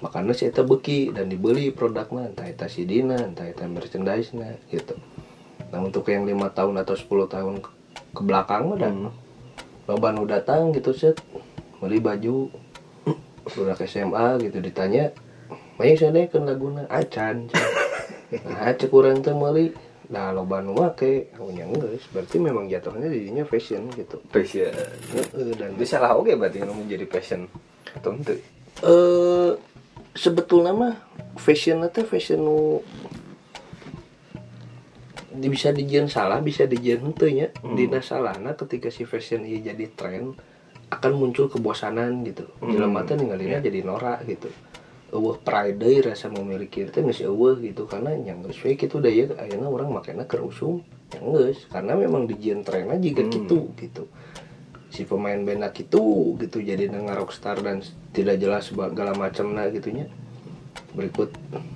[0.00, 4.96] Makanya si eta beuki dan dibeli produknya entah eta CD-na entah eta merchandise-na gitu.
[5.68, 7.70] Nah untuk yang lima tahun atau 10 tahun ke,
[8.16, 8.94] ke belakang mah dan
[9.84, 11.20] loba nu datang gitu set.
[11.78, 12.48] Beli baju
[13.52, 15.12] budak SMA gitu ditanya
[15.74, 16.86] Mayu sana kan laguna?
[16.86, 17.50] Acan
[18.42, 19.70] nah cek kurang teh meuli.
[20.04, 24.20] Nah loba nu make nya geus berarti memang jatuhnya jadinya fashion gitu.
[25.16, 27.48] Heeh, dan bisa lah oke berarti nu menjadi passion
[27.94, 28.36] atau ente
[28.84, 29.50] eh
[30.12, 30.94] sebetulnya mah
[31.40, 32.84] fashion teh fashion nu
[35.34, 37.48] di- bisa dijen salah bisa dijen henteu nya.
[37.58, 37.74] Hmm.
[37.74, 40.36] dina salahna ketika si fashion ieu jadi tren
[40.92, 42.46] akan muncul kebosanan gitu.
[42.60, 42.70] Hmm.
[42.70, 44.46] jelema teh ninggalina jadi norak gitu
[45.14, 47.86] eueuh pride rasa memiliki teh geus eueuh gitu.
[47.86, 50.82] Karena yang geus we kitu da ieu ayeuna urang makena keur usum
[51.14, 51.70] yang geus.
[51.70, 53.32] Karena memang dijieun trenna juga Hmm.
[53.32, 54.04] gitu gitu.
[54.90, 60.10] Si pemain band gitu gitu jadi dengar rockstar dan tidak jelas segala macamnya gitunya.
[60.94, 61.30] Berikut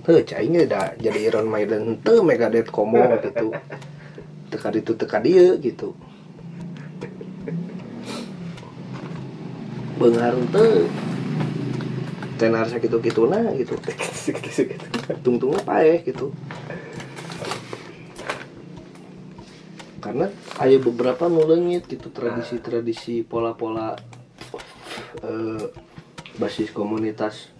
[0.06, 3.54] heh caingnya dah jadi Iron Maiden teu Megadeth komo gitu
[4.48, 5.92] teka itu teka dia gitu.
[9.98, 10.86] Bengar teu
[12.38, 13.74] tenar sakitu kituna gitu.
[14.24, 14.86] Segitu segitu
[15.26, 16.30] tungtungnya paeh gitu.
[19.98, 23.98] Karena ada beberapa nu leungit gitu tradisi-tradisi pola-pola
[25.26, 25.66] eh,
[26.38, 27.57] basis komunitas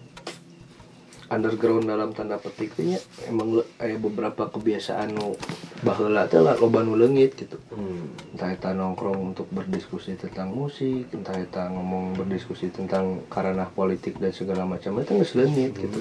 [1.29, 2.97] underground dalam tanda petiknya
[3.29, 5.37] emang aya beberapa kebiasaan nu
[5.85, 6.27] lah
[6.57, 7.55] loba nu leungit gitu.
[7.71, 8.11] Hmm.
[8.35, 14.33] entah eta nongkrong untuk berdiskusi tentang musik entah eta ngomong berdiskusi tentang karena politik dan
[14.33, 15.99] segala macam itu nggak leungit gitu.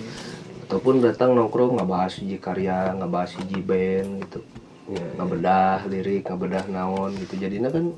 [0.68, 4.40] Ataupun datang nongkrong ngebahas hiji karya ngebahas hiji band gitu.
[4.88, 7.36] Ya, nggak bedah lirik nggak bedah naon gitu.
[7.36, 7.92] Jadinya kan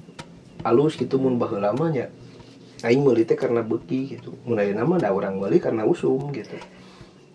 [0.67, 2.11] alus gitu mun baheula mah nya
[2.83, 4.35] aing meuli karena beki gitu.
[4.45, 6.59] Mun ayeuna mah da urang meuli karena usum gitu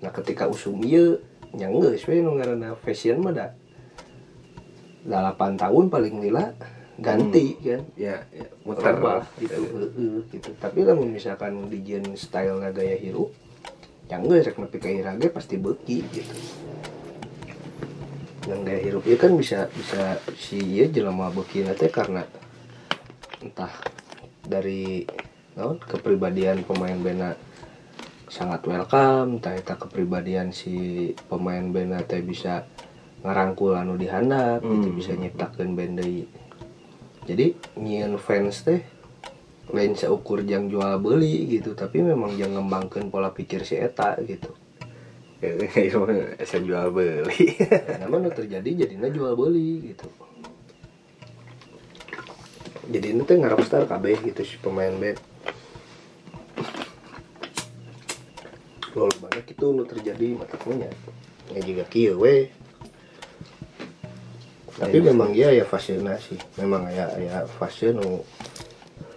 [0.03, 1.21] nah ketika usum ieu
[1.55, 3.47] nya geus we nu ngaranna fashion mah da
[5.07, 6.51] 8 tahun paling lila
[6.99, 12.95] ganti kan ya, ya muter muter gitu heeh, gitu tapi lamun misalkan dijieun style gaya
[12.95, 13.35] hirup
[14.07, 16.35] yang geus rek nepi ka irage pasti beki gitu
[18.47, 22.23] yang gaya hirup ieu kan bisa bisa si ieu jelema beki teh karena
[23.43, 23.71] entah
[24.45, 25.03] dari
[25.55, 27.35] naon kepribadian pemain bena
[28.35, 32.67] sangat welcome entah eta kepribadian si pemain bena teh bisa
[33.23, 34.97] ngarangkul anu dihandap gitu Hmm.
[34.99, 36.27] bisa nyiptakeun band deui.
[37.23, 38.83] Jadi nyieun fans teh
[39.71, 44.51] lain seukur jang jual beli gitu tapi memang jangan ngembangkeun pola pikir si eta gitu.
[46.43, 47.55] Asa jual beli
[48.03, 50.11] namun terjadi jadinya jual beli gitu.
[52.91, 55.23] Jadi ini teh ngarapstar kabeh gitu si pemain band
[58.95, 60.89] Lalu banyak itu nu terjadi mataknya
[61.53, 62.49] ya juga kieu we
[64.75, 66.35] tapi memang ya ya fashionnya sih.
[66.59, 68.27] Memang ya ya fashion nu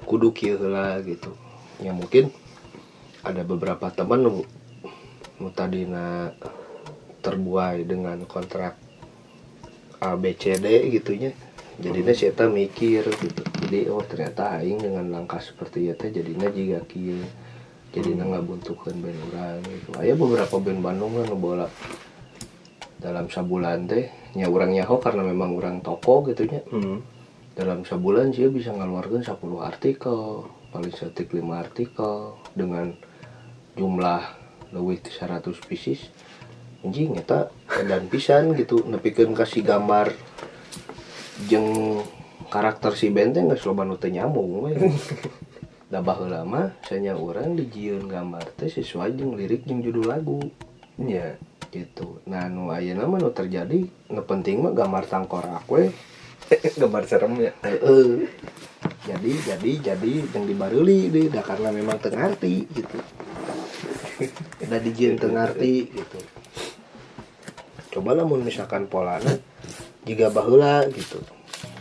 [0.06, 1.34] kudu kieu heula gitu.
[1.82, 2.30] Ya mungkin
[3.26, 4.46] ada beberapa teman nu
[5.42, 6.30] nu tadina
[7.22, 8.78] terbuai dengan kontrak
[9.98, 11.34] ABCD gitunya.
[11.78, 13.42] Jadinya si Eta mikir gitu.
[13.66, 17.22] Jadi oh ternyata aing dengan langkah seperti itu jadinya jika kieu
[17.92, 19.88] jadinya nggak buntukan band orang gitu.
[19.96, 21.66] Aya beberapa band Bandung kan bola
[22.98, 26.98] dalam sebulan teh nya urang nyaho karena memang orang toko gitunya hmm.
[27.54, 32.92] dalam sebulan sih bisa ngeluarkan 10 artikel paling setik 5 artikel dengan
[33.78, 34.22] jumlah
[34.74, 36.12] lebih 100 pieces.
[36.84, 37.50] Anjing eta
[37.88, 38.84] dan pisan gitu.
[38.86, 40.12] Nepikeun kasih gambar
[41.46, 42.02] jeng
[42.48, 44.72] karakter si loba nu teu nyambung
[45.88, 50.36] we da baheula mah sanya urang dijieun gambar teh sesuai jeung lirik jeung judul lagu.
[51.00, 51.40] Ya
[51.72, 52.20] gitu.
[52.28, 55.88] Nah nu ayeuna mah nu terjadi nu penting mah gambar tangkorak we
[56.80, 57.52] gambar serem ya.
[59.08, 62.98] Jadi jadi jadi yang dibaruli deh dah karena memang tengarti gitu.
[64.68, 66.18] Udah dijieun tengarti gitu.
[67.96, 69.40] Coba lah mun misalkan polana
[70.04, 71.20] jika bahula gitu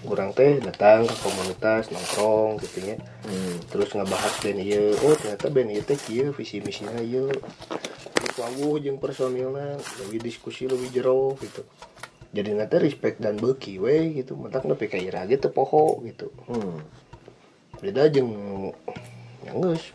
[0.05, 2.95] kurang teh datang ke komunitas nongkrong gitu ya.
[3.27, 3.59] Hmm.
[3.67, 7.27] terus ngebahas band iya oh ternyata band iya teh kieu visi misinya iya
[8.37, 11.65] wawuh jeung personilnya lebih diskusi lebih jero gitu.
[12.31, 14.37] Jadi nanti respect dan beki we gitu.
[14.37, 16.29] Mentak nepi ka ira gitu poho gitu.
[16.45, 16.81] Hmm.
[17.77, 18.33] beda jeung
[19.45, 19.93] yang geus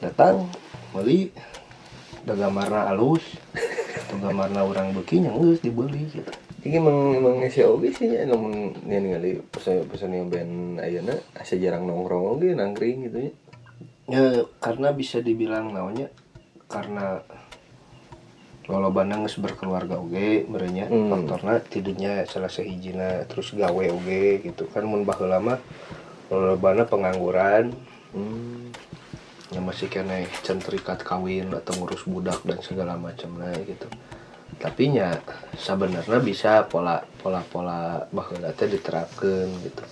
[0.00, 0.48] datang
[0.92, 1.32] beli.
[2.22, 3.24] Da gamarna alus.
[4.06, 8.22] Atau gamarna orang beki yang geus dibeli gitu Ini emang emang si oge sih ya,
[8.22, 13.32] namun ini ningali pesan pesan yang band Ayana asa jarang nongkrong oge nangkring gitu ya.
[14.06, 14.24] ya
[14.62, 16.06] karena bisa dibilang namanya
[16.70, 17.22] karena
[18.70, 21.10] lolobana geus berkeluarga oge merenya Hmm.
[21.10, 25.58] faktorna tidurnya salah sahijina terus gawe oge gitu kan mun baheula mah
[26.30, 27.74] lolobana pengangguran
[28.14, 28.70] Hmm.
[29.50, 33.34] yang masih kena centrikat kawin atau ngurus budak dan segala macam
[33.66, 33.88] gitu
[34.62, 35.18] tapi nya
[35.58, 39.82] sebenarnya bisa pola pola pola baheula teh diterapkan gitu.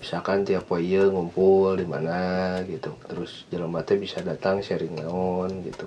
[0.00, 2.96] Misalkan tiap poe ngumpul di mana gitu.
[3.04, 5.84] Terus jelema teh bisa datang sharing naon gitu.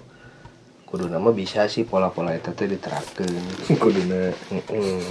[0.86, 3.26] Kudu nama bisa sih pola-pola itu teh diterapkan
[3.82, 4.30] kuduna.
[4.54, 5.02] Mm-mm.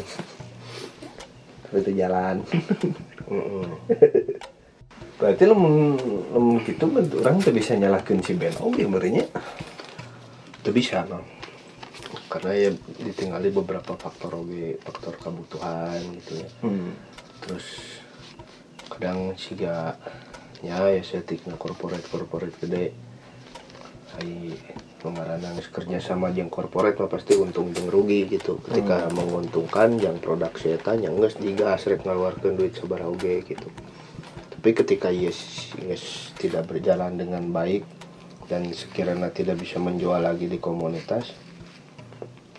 [1.70, 2.46] itu jalan.
[5.18, 5.98] Berarti lemun
[6.30, 8.54] lemun gitu orang tuh bisa nyalakan si Ben.
[8.62, 9.26] Oke berenya
[10.60, 11.39] itu bisa no
[12.26, 16.48] karena ya ditinggali beberapa faktor oge faktor kebutuhan gitu ya.
[16.62, 16.92] Hmm.
[17.40, 17.66] terus
[18.90, 19.96] kadang siga
[20.60, 22.92] ya estetiknya corporate corporate gede.
[24.20, 24.58] Ai
[25.00, 28.60] pengarana geus kerja sama jeung corporate mah pasti untung jeung rugi gitu.
[28.60, 33.68] Ketika menguntungkan yang produk eta nya geus digas rek ngaluarkeun duit sabaraha oge gitu.
[34.52, 37.86] Tapi ketika yes, yes tidak berjalan dengan baik
[38.50, 41.32] dan sekiranya tidak bisa menjual lagi di komunitas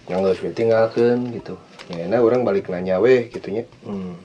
[0.10, 1.60] yang geus we tinggalkeun gitu.
[1.92, 3.68] Ya nah orang balik nanya weh gitunya.
[3.86, 4.18] Hmm.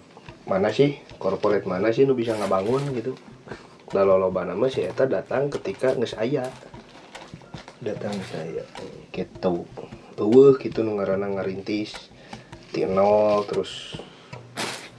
[0.46, 1.02] mana sih?
[1.18, 3.18] Corporate mana sih nu bisa ngabangun gitu.
[3.90, 6.46] Lalu loba nama si eta datang ketika nges aya.
[7.82, 8.62] Datang saya
[9.10, 9.66] gitu.
[10.16, 11.92] Eueuh gitu nu ngaranna ngarintis.
[12.70, 13.98] Ti nol terus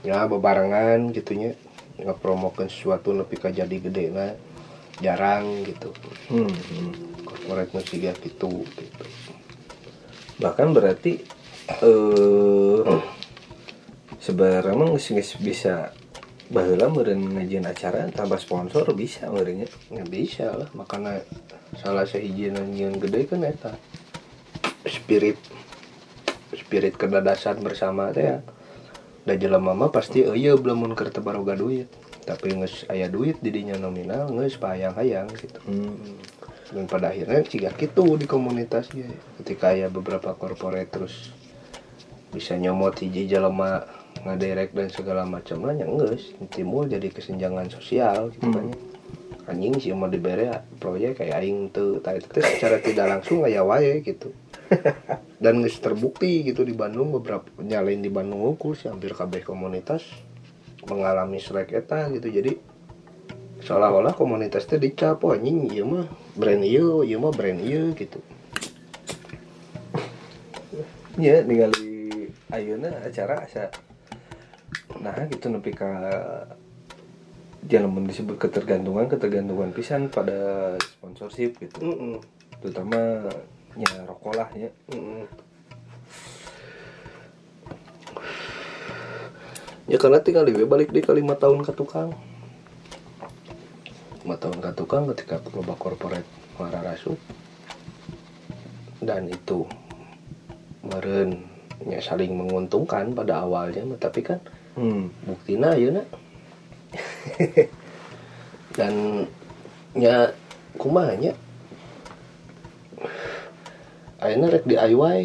[0.04, 1.56] ya bebarengan gitunya.
[1.98, 4.36] Ngepromokeun sesuatu nepi ka jadi gede na
[5.02, 5.90] jarang gitu.
[6.30, 6.46] Hmm.
[6.46, 6.92] hmm.
[7.24, 9.04] corporate nu siga gitu gitu
[10.38, 11.22] bahkan berarti
[11.68, 12.82] eh
[14.90, 15.90] geus- geus bisa
[16.48, 19.68] baheula meureun ngajian acara tambah sponsor bisa meureunnya.
[19.92, 21.20] Ya bisa lah makanya
[21.76, 23.76] salah sahiji yang gede kan eta.
[24.88, 25.36] Spirit
[26.56, 28.38] spirit kedadasan bersama teh ya.
[29.28, 31.12] Da jelema mah pasti oh iya belum mun keur
[31.58, 31.88] duit.
[32.24, 35.60] Tapi geus aya duit di dinya nominal geus hayang-hayang gitu.
[35.68, 36.16] Hmm.
[36.72, 39.08] Dan pada akhirnya jika gitu di komunitas ya
[39.40, 41.32] ketika ya beberapa corporate terus
[42.28, 43.88] bisa nyomot hiji jelema
[44.24, 48.76] ngaderek dan segala macam lah yang geus timbul jadi kesenjangan sosial gitu kan ya.
[49.48, 54.36] anjing sih mau dibere proyek kayak aing tuh teh secara tidak langsung kayak wae gitu.
[55.42, 60.04] Dan geus terbukti gitu di Bandung beberapa nyalain di Bandung ukur sih hampir kabeh komunitas
[60.84, 62.28] mengalami strike eta gitu.
[62.28, 62.60] Jadi
[63.62, 66.06] seolah-olah komunitas teh dicap "Wah, anjing ieu mah
[66.38, 68.22] brand ieu ieu mah brand ieu gitu.
[71.18, 73.74] Ya ningali ayeuna acara asa.
[75.02, 75.90] Nah gitu nepi ka
[77.66, 81.82] jangan disebut ketergantungan ketergantungan pisan pada sponsorship gitu.
[81.82, 82.22] Mm-mm.
[82.58, 83.26] terutama
[83.78, 84.70] ya rokok lah ya.
[84.90, 85.26] Mm-mm.
[89.88, 92.12] ya karena tinggal di balik di lima tahun ke tukang
[94.28, 96.28] lima tahun ke tukang ketika loba corporate
[96.60, 97.16] marah rasuk
[99.00, 99.64] dan itu
[100.84, 101.48] meren
[101.88, 104.36] ya saling menguntungkan pada awalnya tapi kan
[104.76, 105.08] hmm.
[105.24, 106.08] buktina ya nak.
[108.76, 109.24] Dan
[109.96, 110.36] nya
[110.76, 111.32] kumanya
[114.20, 115.18] akhirnya rek DIY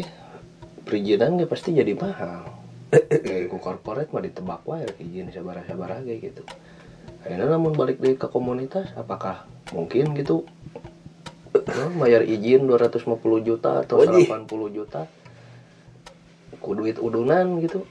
[0.88, 2.48] perizinan ge pasti jadi mahal.
[3.52, 6.40] Ku corporate mah ditebak wae rek izin sabaraha-sabaraha kayak gitu
[7.24, 10.44] akhirnya namun balik deui ke komunitas apakah mungkin gitu?
[11.54, 13.08] No, bayar izin 250
[13.40, 14.28] juta atau Wajih.
[14.28, 15.08] 80 juta?
[16.60, 17.88] Ku duit udunan gitu.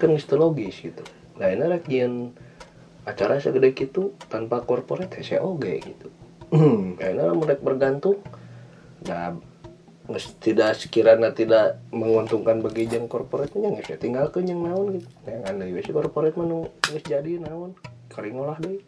[0.00, 1.04] Kan geus teu logis gitu.
[1.36, 2.32] Nah ini rek nyian
[3.04, 6.08] acara segede gitu tanpa corporate hese oge gitu.
[6.54, 6.96] Hmm.
[6.96, 8.22] kayaknya lamun rek bergantung.
[9.04, 9.36] Nah
[10.44, 15.08] tidak sekiranya tidak menguntungkan bagi jeung corporate nya geus tinggalkeun yang naon gitu.
[15.24, 17.72] Yang anda geus corporate mah nu geus jadi naon
[18.12, 18.84] kering olah deui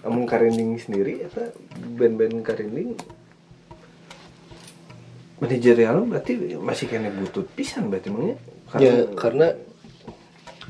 [0.00, 2.96] Amun karinding sendiri apa band-band karinding
[5.42, 8.36] manajerial berarti masih kena butut pisan berarti emangnya
[8.80, 9.10] ya?
[9.18, 9.52] Karena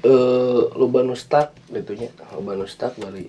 [0.01, 2.09] eh loba nu stuck gitu nya.
[2.35, 3.29] Loba nu stuck dari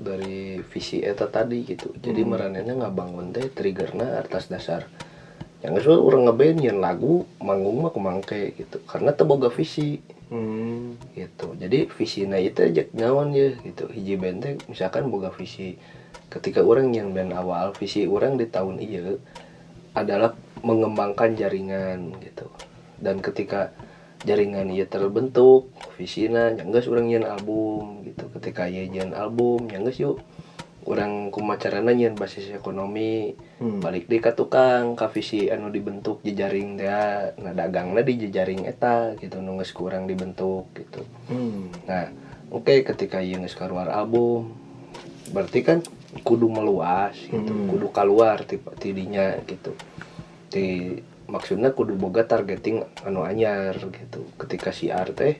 [0.00, 1.92] dari visi eta tadi gitu.
[2.00, 4.88] Jadi maranehna ngabangun teh triggerna atas dasar.
[5.60, 8.80] Yang geus urang ngeband nyeun lagu manggung mah kumangke gitu.
[8.88, 10.00] Karena teu boga visi.
[10.30, 10.94] Hmm.
[11.18, 11.58] gitu.
[11.58, 13.90] Jadi visi na itu aja naon ya gitu.
[13.90, 15.74] Hiji band teh misalkan boga visi.
[16.30, 19.18] Ketika orang yang band awal visi orang di tahun iya
[19.92, 22.46] adalah mengembangkan jaringan gitu.
[23.02, 23.74] Dan ketika
[24.20, 30.20] jaringan iya terbentuk visina nyangges orang nyen album gitu ketika iya nyen album nyangges yuk
[30.84, 33.84] orang kumacarana nyen basis ekonomi Hmm.
[33.84, 39.12] balik di ka tukang ka visi anu dibentuk jejaring dia nah dagangna di jejaring eta
[39.16, 41.68] gitu nu geus kurang dibentuk gitu Hmm.
[41.84, 42.08] nah
[42.48, 44.56] oke ketika ieu geus keluar album
[45.28, 45.78] berarti kan
[46.24, 47.68] kudu meluas gitu Hmm.
[47.68, 49.76] kudu keluar tipe tidinya gitu
[50.48, 50.96] di
[51.30, 54.26] maksudnya kudu boga targeting anu anyar gitu.
[54.34, 55.38] Ketika si teh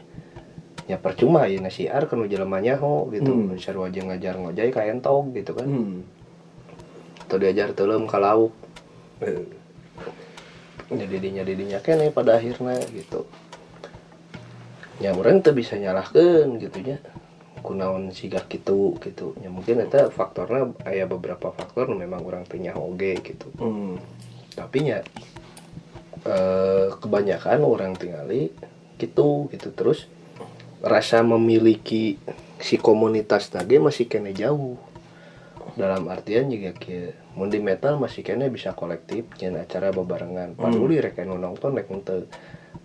[0.87, 3.31] ya percuma ya nasi ar kan jelemanya ho gitu.
[3.31, 3.59] Hmm.
[3.59, 5.67] seru aja ngajar ngojay kayak entong gitu kan.
[5.67, 5.99] Hmm.
[7.27, 8.51] atau diajar telem ke lauk.
[10.91, 13.23] Jadi dinya didinya kene pada akhirnya gitu.
[14.99, 16.99] Ya orang tuh bisa nyalahkan gitu ya
[17.63, 19.39] kunaon sigak gitu gitu.
[19.39, 23.47] Ya mungkin itu faktornya ada beberapa faktor memang orang punya oge gitu.
[23.63, 24.03] Hmm.
[24.51, 25.01] tapi ya
[26.25, 28.53] eh, kebanyakan orang tinggali
[28.97, 29.73] gitu gitu.
[29.73, 30.07] Terus
[30.81, 32.17] rasa memiliki
[32.61, 34.77] si komunitas tadi masih kena jauh.
[35.79, 40.59] Dalam artian juga kia mun di metal masih kena bisa kolektif nyen acara bebarengan.
[40.59, 42.27] Paduli rek anu nonton rek henteu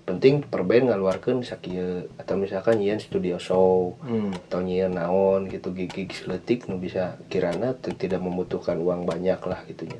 [0.05, 4.38] penting per band ngaluarkeun sakieu atau misalkan nyian studio show Hmm.
[4.38, 9.97] atau nyian naon gitu gigi seletik nu bisa kirana tidak membutuhkan uang banyak lah gitunya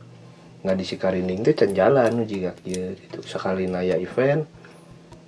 [0.66, 3.22] nggak di Sikarinding teh can jalan jika kieu gitu.
[3.22, 4.50] Sekali naya event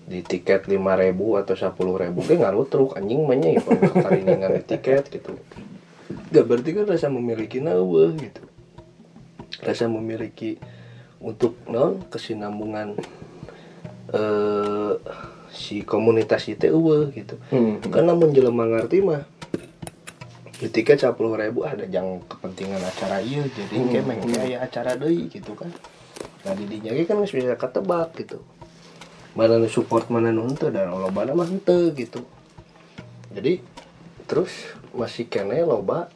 [0.08, 0.82] di tiket 5000
[1.46, 5.38] atau 10000 ge ngaruh truk anjing mah nya ya kalau di tiket gitu.
[6.34, 8.42] Gak berarti kan rasa memiliki nawa gitu.
[9.62, 10.58] Rasa memiliki
[11.22, 12.98] untuk non kesinambungan
[14.16, 14.94] eh
[15.54, 16.70] si komunitas itu
[17.12, 17.36] gitu.
[17.52, 17.84] Hmm.
[17.92, 19.37] karena menjelma ngerti mah
[20.58, 23.89] tiket sepuluh ribu ada yang kepentingan acara iya jadi Hmm.
[23.93, 25.70] kemeng kayak acara deui gitu kan.
[26.45, 28.41] Nah di dinya ge kan geus bisa ketebak gitu.
[29.38, 32.26] Mana nu support mana nu henteu dan loba mah henteu gitu.
[33.38, 33.62] Jadi
[34.26, 34.49] terus
[34.97, 36.10] masih kene loba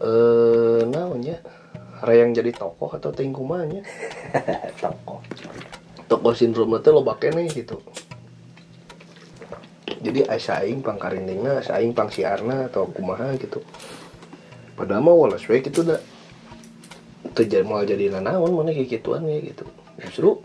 [0.00, 1.44] eh naonnya
[2.08, 3.82] yang jadi tokoh atau tingkumannya
[4.82, 5.18] Tokoh.
[6.06, 7.82] tokoh sindrom itu loba kene gitu
[9.98, 13.58] jadi asa aing pangkarindingna aing pangsiarna atau kumaha gitu.
[14.78, 15.98] Padahal mah walas we gitu dah.
[17.34, 19.66] Terjadi mau jadi nanaon mana kayak gituan ya gitu.
[19.98, 20.38] Justru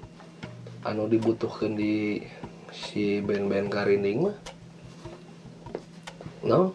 [0.81, 2.19] anu dibutuhkan di
[2.73, 4.37] si band-band karinding mah
[6.43, 6.73] no?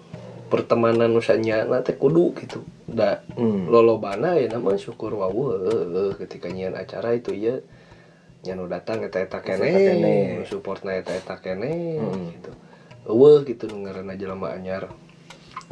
[0.48, 2.64] Pertemanan nusanya nate kudu gitu.
[2.88, 3.68] Da Hmm.
[3.68, 5.60] lolobana ya nama syukur wawu
[6.16, 7.60] ketika nyian acara itu ya
[8.48, 12.32] nyanu datang eta eta kene, support na eta eta kene Hmm.
[12.32, 12.50] gitu
[13.06, 14.90] eueuh gitu nu ngaranna jelema anyar.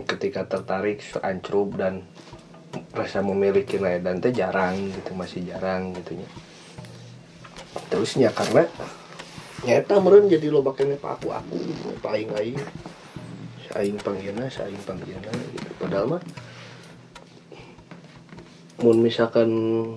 [0.05, 2.05] Ketika tertarik ancrup dan
[2.93, 6.29] rasa memiliki na dan teh jarang gitu masih jarang gitu nya
[7.89, 8.69] terusnya karena
[9.65, 12.33] nyata meren jadi loba kene pa aku aku gitu pa aing.
[12.37, 12.61] Aing
[13.77, 15.69] aing panggilna aing panggilna gitu.
[15.77, 16.23] Padahal mah
[18.77, 19.49] mun misalkan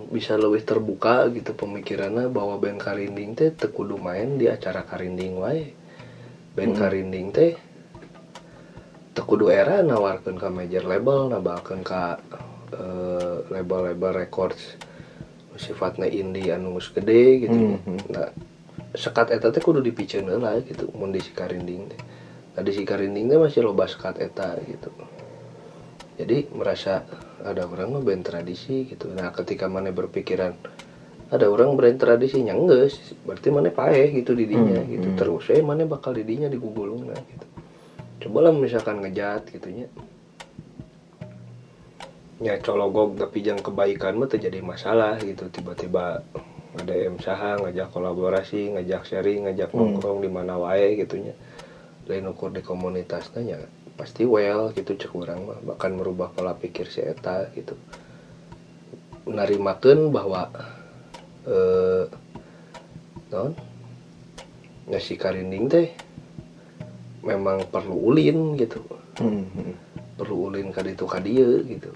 [0.08, 5.36] bisa lebih terbuka gitu pemikirannya bahwa band karinding teh teu kudu main di acara karinding
[5.36, 5.76] wae
[6.60, 7.56] band karinding teh
[9.16, 12.20] teu kudu era nawarkeun ka major label nabalkeun ka
[12.76, 14.76] eh, label-label records
[15.60, 17.60] sifatnya indie anu geus gede gitu.
[17.80, 18.00] Mhm.
[18.12, 18.32] nah
[18.96, 22.02] sekat eta teh kudu dipiceun lah gitu mun di si karinding teh.
[22.56, 24.92] Nah di si karinding teh masih loba sekat eta gitu.
[26.20, 27.08] Jadi merasa
[27.44, 29.08] ada orang mah tradisi gitu.
[29.12, 30.56] Nah ketika mana berpikiran
[31.30, 32.90] ada orang brand tradisinya enggak
[33.22, 35.08] berarti mana paeh gitu didinya Hmm, gitu.
[35.08, 35.18] hmm.
[35.18, 37.46] terus eh mana bakal didinya digugulung nah gitu.
[38.20, 39.88] Cobalah misalkan ngejat gitunya.
[42.40, 45.48] Ya cologog tapi jangan kebaikan mah terjadi masalah gitu.
[45.48, 46.24] Tiba-tiba
[46.72, 49.96] ada M saha ngajak kolaborasi ngajak sharing ngajak Hmm.
[49.96, 51.36] nongkrong di mana wae gitunya.
[52.08, 53.60] Lain ukur di komunitasnya ya
[53.94, 55.60] pasti well gitu cek orang mah.
[55.62, 57.76] Bahkan merubah pola pikir si eta gitu.
[59.28, 60.48] Menarimakan bahwa
[61.48, 62.06] eh
[63.30, 63.52] non?
[64.90, 65.88] Nasi karinding teh
[67.22, 68.82] memang perlu ulin gitu.
[69.20, 69.76] Hmm.
[70.16, 71.92] perlu ulin ka ditu ka dieu gitu.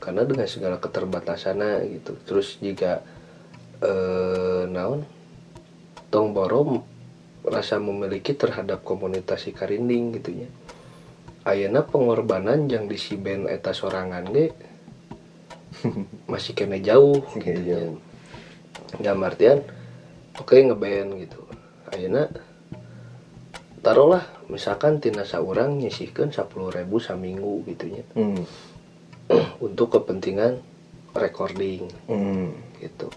[0.00, 2.12] Karena dengan segala keterbatasannya gitu.
[2.24, 3.02] Terus jika
[3.82, 5.04] eh naon?
[6.08, 6.80] Tong borom
[7.44, 10.48] rasa memiliki terhadap komunitas si karinding gitunya
[11.46, 14.50] ayeuna pengorbanan yang di si band eta sorangan ge
[16.30, 18.02] masih kena jauh gitu.
[18.98, 19.60] Dalam artian
[20.36, 21.40] oke ngeband gitu
[21.90, 22.28] ayeuna
[23.80, 26.46] taruhlah misalkan tina saurang nyisihkeun 10.000
[26.98, 28.42] saminggu gitunya Hmm.
[29.66, 30.58] untuk kepentingan
[31.14, 32.50] recording Hmm.
[32.78, 33.08] gitu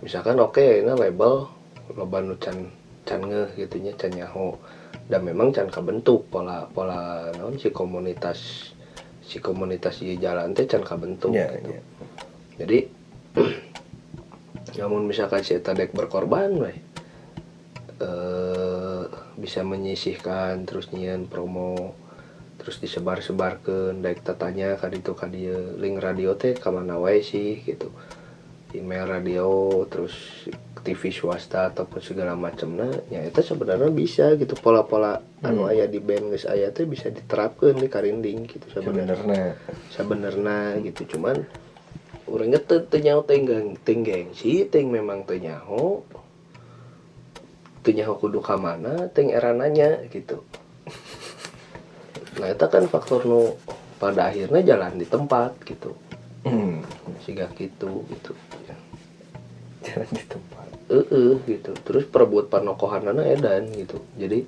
[0.00, 1.46] misalkan oke ini label
[1.92, 2.70] loba nu can
[3.02, 4.54] can ngeh gitunya can nyaho
[5.10, 8.70] dan memang can kabentuk pola pola naon si komunitas
[9.20, 11.70] si komunitas di jalan teh can kabentuk Ya, gitu.
[11.70, 11.82] ya.
[12.58, 12.78] jadi
[14.78, 16.50] namun misalkan si eta dek berkorban
[18.00, 19.04] eh
[19.40, 21.96] bisa menyisihkan terus nyian promo
[22.60, 27.64] terus disebar-sebarkan daik tatanya ka ditu ka dieu link radio teh ka mana wae sih
[27.64, 27.88] gitu.
[28.76, 29.48] Email radio
[29.88, 30.46] terus
[30.84, 34.54] TV swasta ataupun segala macamnya ya itu sebenarnya bisa gitu.
[34.60, 35.72] Pola-pola anu Hmm.
[35.72, 39.16] aya di band geus aya teh bisa diterapkan di karinding gitu sebenarnya.
[39.16, 39.52] sebenarnya.
[39.88, 41.16] Sebenarnya gitu.
[41.16, 41.40] Cuman
[42.30, 46.06] orangnya teu teu nyaho teh geng teh gengsi teh memang teu nyaho.
[47.82, 50.46] Teu nyaho kudu ka mana teh erananya gitu.
[52.38, 53.58] Nah itu kan faktor nu
[54.00, 55.92] pada akhirnya jalan di tempat gitu.
[56.46, 56.80] Hmm.
[57.20, 58.06] siga gitu.
[58.08, 58.32] Gitu
[59.84, 60.68] jalan di tempat.
[60.90, 61.72] Eh gitu.
[61.86, 63.98] Terus perebut panokohanana edan gitu.
[64.16, 64.44] Jadi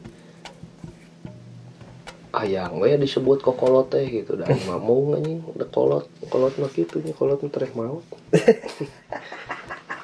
[2.32, 7.12] ayang we disebut kokolot teh gitu dan mau anjing udah kolot kolot mah gitu nya
[7.12, 8.00] kolot mah tereh mau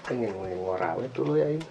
[0.04, 1.66] pengen ngorawe dulu ya ini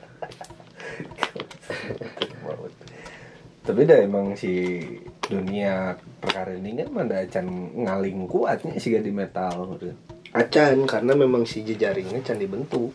[3.67, 4.79] tapi dah emang si
[5.27, 9.91] dunia perkara ini kan mana can ngaling kuatnya sih di metal gitu.
[10.31, 12.91] acan karena memang si jejaringnya can dibentuk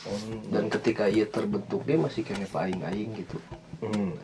[0.00, 0.48] Hmm.
[0.48, 3.36] dan ketika ia terbentuk dia masih kena paing aing gitu
[3.84, 4.16] Hmm.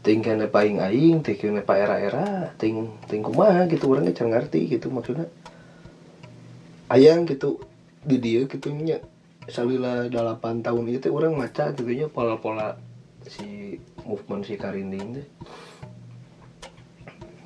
[0.00, 4.66] Ting kena paing aing ting kena pa era-era ting ting kumaha gitu orangnya can ngerti
[4.72, 5.28] gitu maksudnya.
[6.88, 7.60] Ayang gitu
[8.00, 8.98] di dia gitu nya
[9.44, 12.80] salila 8 tahun itu orang maca gitu nya pola-pola
[13.28, 13.76] si
[14.08, 15.26] movement si karinding teh.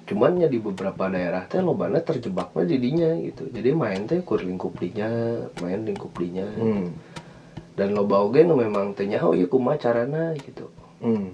[0.05, 3.51] Cuman ya di beberapa daerah teh lobana terjebaknya di dinya gitu.
[3.51, 5.11] Jadi main teh kur lingkup dinya
[5.59, 6.47] main lingkup dinya.
[6.55, 6.89] Hmm.
[7.75, 10.71] dan loba oge nu memang teh nyaho ieu kumaha carana gitu.
[11.03, 11.27] Hmm.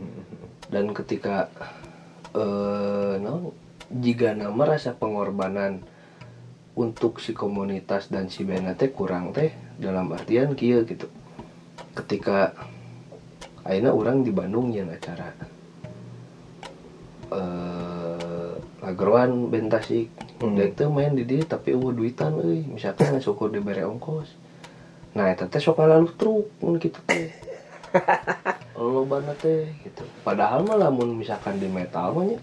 [0.71, 1.51] Dan ketika
[2.31, 3.53] eh no,
[3.91, 5.83] jika nama rasa pengorbanan
[6.79, 9.51] untuk si komunitas dan si band teh kurang teh
[9.83, 11.11] dalam artian kia gitu.
[11.99, 12.55] Ketika
[13.66, 15.35] akhirnya orang di Bandung yang acara
[17.35, 20.09] eh lageruan band tasik.
[20.41, 20.57] Hmm.
[20.57, 22.62] Dek teh main di dia tapi eueuh duitan euy.
[22.64, 24.39] Misalkan syukur dibere ongkos.
[25.18, 27.35] Nah eta teh sok ngalalu truk mun kitu teh
[28.81, 30.03] lo banget teh gitu.
[30.24, 32.39] Padahal mah lamun misalkan di metal mah nya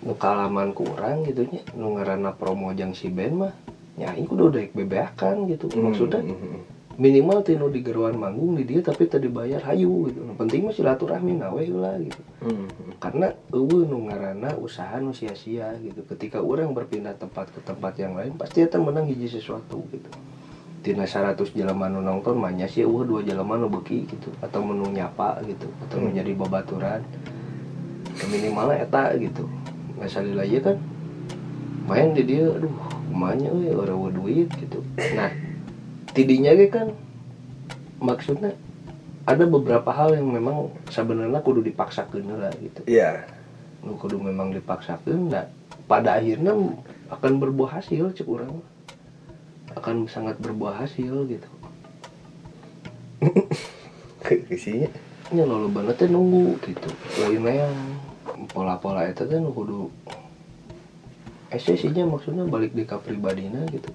[0.00, 3.52] nu kalaman kurang gitu nya nu ngaranna promo jang si band mah
[3.98, 6.62] nyanyi kudu daek bebeakan gitu maksudnya Hmm.
[7.00, 10.20] minimal tinu di geruan manggung di dia tapi tadi bayar hayu gitu.
[10.24, 12.22] Nu penting mah silaturahmi nawe lah gitu.
[12.40, 12.68] Hmm.
[13.00, 16.04] karena eueuh nu ngaranna usaha nu sia-sia gitu.
[16.08, 20.08] Ketika orang berpindah tempat ke tempat yang lain pasti eta menang hiji sesuatu gitu
[20.80, 24.32] tina 100 jelema nu nonton manya sih eueuh dua jelema nu beuki gitu.
[24.40, 25.68] Atau menu nyapa gitu.
[25.86, 26.12] Atau Hmm.
[26.12, 27.00] menjadi babaturan.
[28.28, 29.44] Minimalnya eta gitu.
[29.96, 30.76] Nggak salila ieu kan.
[31.88, 32.72] Main di dia aduh
[33.10, 34.80] kumanya euy eueuh duit gitu.
[35.16, 35.30] Nah
[36.16, 36.88] tidinya ge kan
[38.00, 38.56] maksudnya
[39.28, 42.80] ada beberapa hal yang memang sebenarnya kudu dipaksakan lah gitu.
[42.88, 43.28] Iya.
[43.80, 45.48] nu kudu memang dipaksakan nah
[45.88, 46.52] pada akhirnya
[47.08, 48.60] akan berbuah hasil cek orang.
[49.78, 51.50] Akan sangat berbuah hasil gitu.
[54.54, 54.90] Isinya.
[55.30, 56.90] nya lalu banget teh nunggu gitu.
[57.22, 57.76] Lain yang
[58.50, 59.86] pola-pola itu kan kudu
[61.54, 63.94] esensinya maksudnya balik di pribadina gitu.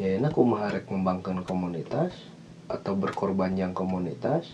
[0.00, 2.16] Ya enak kumaha rek ngembangkan komunitas
[2.64, 4.48] atau berkorban yang komunitas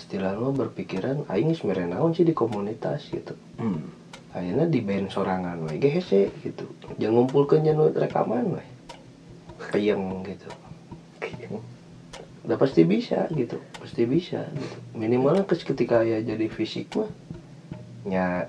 [0.00, 3.36] istilahnya berpikiran aing geus naon sih di komunitas gitu.
[3.60, 3.92] Hmm.
[4.36, 6.68] akhirnya di band sorangan we ge hese gitu.
[7.00, 8.75] Jangan ngumpulkeun nya rekaman we
[9.72, 10.48] kayang gitu
[12.46, 17.10] udah pasti bisa gitu pasti bisa gitu minimalnya kes ketika ya jadi fisik mah
[18.06, 18.46] nya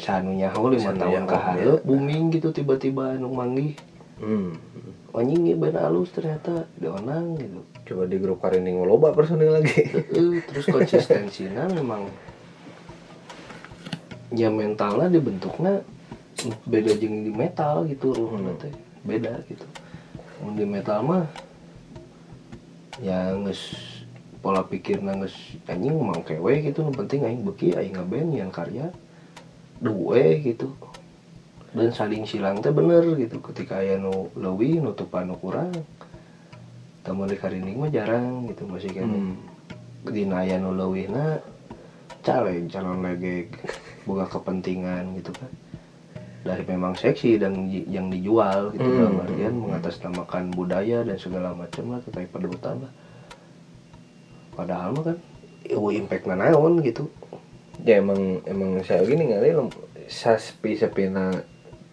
[0.00, 1.74] sanunya hau lima tahun ke ya.
[1.84, 3.76] booming gitu tiba-tiba anu manggih
[4.18, 4.58] Hmm.
[5.14, 9.78] anjing band halus ternyata deonang gitu Coba di grup karinding loba personil lagi.
[10.50, 12.10] Terus konsistensinya memang
[14.34, 15.86] ya mentalnya dibentuknya
[16.66, 18.74] beda jeung di metal gitu ruhna Hmm.
[19.06, 19.64] beda gitu
[20.54, 21.24] di metal mah
[22.98, 23.60] ya nges
[24.38, 25.34] pola pikirna nges
[25.66, 26.86] anjing mang kewe gitu.
[26.86, 28.90] Nu penting aing beuki aing ngeband yang karya
[29.82, 30.74] duwe gitu.
[31.74, 33.38] Dan saling silang teh bener gitu.
[33.42, 35.74] Ketika aya nu leuwih nutupan nu kurang
[37.06, 38.66] tamu di karinding mah jarang gitu.
[38.66, 39.36] Masih kan Hmm.
[40.08, 41.42] dina aya nu leuwihna
[42.24, 43.52] caleg calon legeg
[44.08, 45.52] boga kepentingan gitu kan
[46.38, 48.96] dari memang seksi dan yang dijual gitu Hmm.
[48.96, 52.92] dalam artian mengatasnamakan budaya dan segala macam lah kita pedutan lah
[54.54, 55.18] padahal mah kan
[55.66, 57.10] eueuh impact naon gitu
[57.82, 59.54] ya emang emang saya gini ngali
[60.06, 61.30] saspi sepina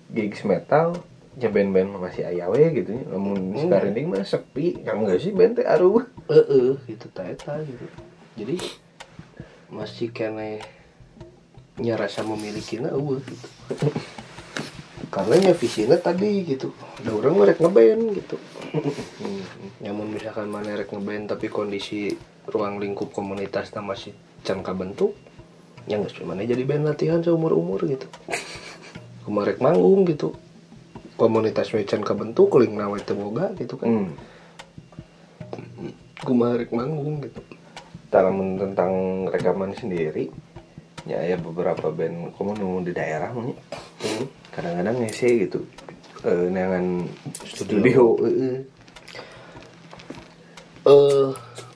[0.10, 0.98] gigs metal
[1.36, 3.04] ya band-band masih aya we gitu ya.
[3.12, 3.84] Namun Enggak.
[3.84, 6.00] sekarang ini mah sepi, yang enggak sih band teh aruh.
[6.32, 7.86] eh gitu ta eta gitu
[8.40, 8.56] jadi
[9.68, 10.64] masih kene
[11.76, 13.48] nya rasa memilikinya eueuh gitu
[15.16, 18.36] karena nya visinya tadi gitu ada orang mereka ngeband gitu
[19.86, 22.12] Namun misalkan mana rek ngeband tapi kondisi
[22.52, 24.12] ruang lingkup komunitas masih
[24.44, 25.16] can bentuk
[25.88, 28.12] ya nggak mana jadi band latihan seumur umur gitu
[29.24, 30.36] kemarin manggung gitu
[31.16, 34.12] komunitas wecan kebentuk kuling nawe teboga gitu kan Hmm.
[36.74, 37.38] manggung gitu
[38.10, 38.94] Talamun tentang
[39.30, 40.34] rekaman sendiri
[41.06, 43.54] ya ya beberapa band kamu nemu di daerah nya.
[44.02, 44.26] Hmm.
[44.56, 45.60] Kadang-kadang ngese gitu.
[46.24, 47.12] Eh nangan
[47.44, 48.16] studio.
[48.24, 48.58] heeh.
[50.86, 51.30] eh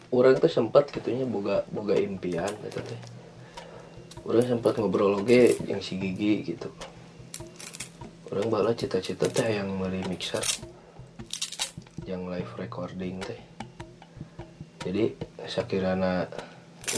[0.10, 3.02] orang tuh sempat gitunya boga boga impian gitu teh
[4.26, 6.70] orang sempat ngobrol oge yang si gigi gitu.
[8.30, 10.46] Orang bala cita-cita teh yang beli mixer
[12.06, 13.42] yang live recording teh.
[14.86, 15.18] Jadi
[15.50, 16.30] sakirana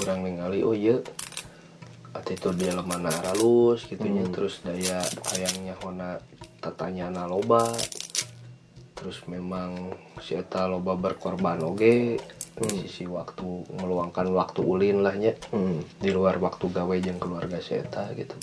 [0.04, 1.00] orang ningali oh iya
[2.12, 5.00] attitude dia lemana halus gitunya terus daya
[5.32, 6.20] hayangnya hona
[6.60, 7.72] tatanya loba.
[9.02, 12.22] Terus memang si eta loba berkorban oge
[12.62, 15.34] di sisi waktu meluangkan waktu ulin lah nya.
[15.50, 15.82] Hmm.
[15.98, 18.38] di luar waktu gawe jeung keluarga si eta gitu.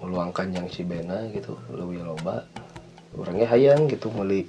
[0.00, 2.48] Meluangkan yang si Bena gitu lebih loba.
[3.12, 4.48] Orangnya hayang gitu beli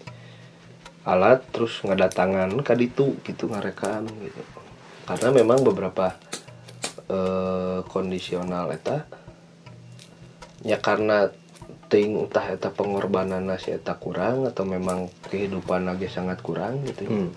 [1.03, 4.41] alat terus ngedatangan kaditu gitu ngarekam gitu.
[5.07, 6.15] Karena memang beberapa
[7.11, 9.07] eh, kondisional eta
[10.63, 11.31] ya karena
[11.87, 17.11] ting entah eta pengorbanan si eta kurang atau memang kehidupan lagi sangat kurang gitu ya.
[17.11, 17.31] Hmm.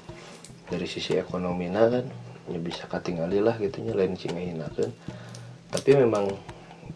[0.67, 2.07] dari sisi ekonomi kan
[2.51, 4.91] ya bisa katingali lah gitu nya lain sing ngehinakeun
[5.71, 6.35] tapi memang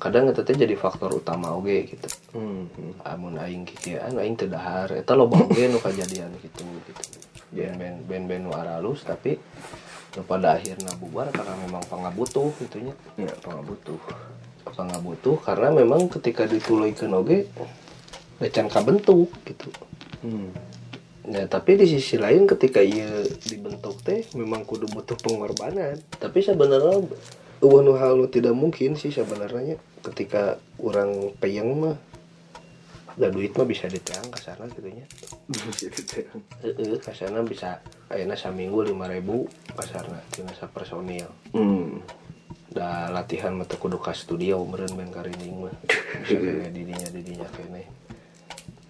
[0.03, 2.67] kadang eta teh jadi faktor utama oge gitu Hmm.
[2.67, 3.07] hmm.
[3.07, 7.03] amun aing kikieuan aing teu dahar eta loba oge nu kajadian gitu gitu
[7.55, 9.39] band-band band-band nu aralus tapi
[10.15, 13.99] nu pada akhirnya bubar karena memang pangabutuh gitu nya Ya, pangabutuh.
[14.65, 17.47] pangabutuh karena memang ketika dituluykeun oge
[18.41, 19.69] lecan kabentuk gitu
[20.25, 20.49] Hmm.
[21.29, 23.09] Nah, tapi di sisi lain ketika ia
[23.45, 26.01] dibentuk teh memang kudu butuh pengorbanan.
[26.17, 27.05] Tapi sebenarnya
[27.61, 31.97] eueuh hal tidak mungkin sih sebenarnya ketika orang peyeng mah
[33.15, 35.07] da duit mah bisa diteang ka sana gitu nya.
[36.67, 37.79] Heeh, ka sana bisa
[38.11, 41.31] ayeuna saminggu 5000 kasarna tina personil.
[41.55, 42.03] Hmm.
[42.75, 45.75] Da latihan mah teu kudu ka studio meureun ben karinging mah.
[46.27, 47.87] Bisa kene didinya didinya kene.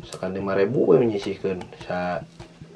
[0.00, 2.24] Misalkan 5000 we menyisihkeun sa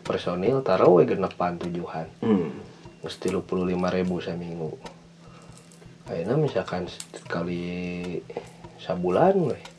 [0.04, 2.08] personil taruh we genepan tujuhan.
[2.20, 2.60] Hmm.
[3.00, 4.74] Geus 35.000 saminggu.
[6.12, 6.84] Ayeuna misalkan
[7.24, 8.20] kali
[8.76, 9.77] sabulan we.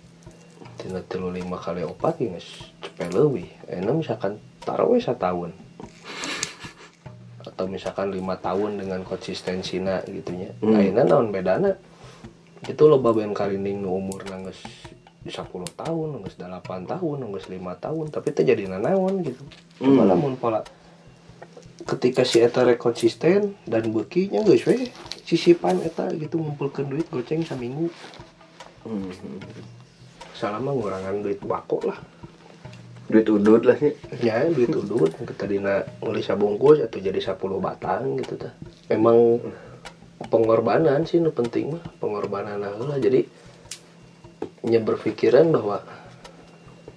[0.80, 3.52] Tina 35 kali opat geus cepet leuwih.
[3.68, 5.52] Ayeuna misalkan taruh we satahun.
[7.44, 10.56] Atau misalkan lima tahun dengan konsistensina gitunya.
[10.64, 10.80] Hmm.
[10.80, 11.76] Ayeuna naon bedana?
[12.64, 14.64] Itu loba band karinding nu umur geus
[15.28, 15.36] 10
[15.76, 19.44] tahun, geus 8 tahun, geus 5 tahun, tapi teh jadi nanaon gitu.
[19.84, 20.08] Hmm.
[20.08, 20.64] lamun pola
[21.88, 24.92] ketika si eta rek konsisten dan bekinya geus we
[25.24, 27.88] sisipan eta gitu ngumpulkeun duit goceng saminggu
[28.88, 29.12] Hmm.
[30.40, 32.00] Salama ngurangan duit bako lah.
[33.12, 33.92] Duit udut lah sih.
[34.24, 35.12] ya duit udut.
[35.12, 38.56] Kita dina ngeli sabungkus atau jadi 10 batang gitu tah.
[38.88, 39.44] Memang
[40.32, 42.96] pengorbanan sih nu penting mah pengorbanan lah.
[42.96, 43.28] Jadi
[44.64, 45.84] nya berpikiran bahwa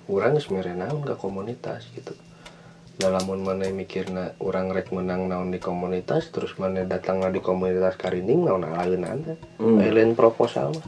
[0.06, 2.14] orang mere naon ka komunitas gitu.
[2.92, 8.46] Dalamun mana mikirna orang rek menang naon di komunitas terus mana datang di komunitas karinding
[8.46, 9.38] naon alaeunan teh?
[9.58, 9.80] Hmm.
[9.82, 10.86] lain proposal mah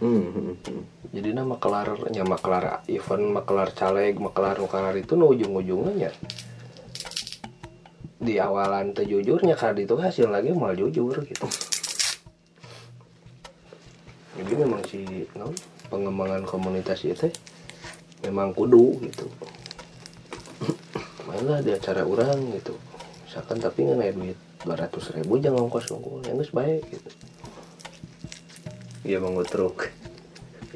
[0.00, 0.32] Hmm.
[0.32, 0.82] hmm, hmm.
[1.12, 6.10] jadi nama kelar nya makelar event makelar caleg makelar nukalar itu nu ujung-ujungnya.
[6.10, 6.40] Nya
[8.20, 11.48] di awalan teh jujurnya itu hasil lagi mal jujur gitu.
[14.36, 15.56] Jadi memang si non
[15.88, 17.32] pengembangan komunitas itu
[18.20, 19.24] memang kudu gitu.
[21.24, 22.76] Mainlah di acara orang gitu.
[23.24, 27.08] Misalkan tapi nggak duit 200 ribu jangan ongkos ongkos yang baik gitu
[29.00, 29.88] Iya bang truk.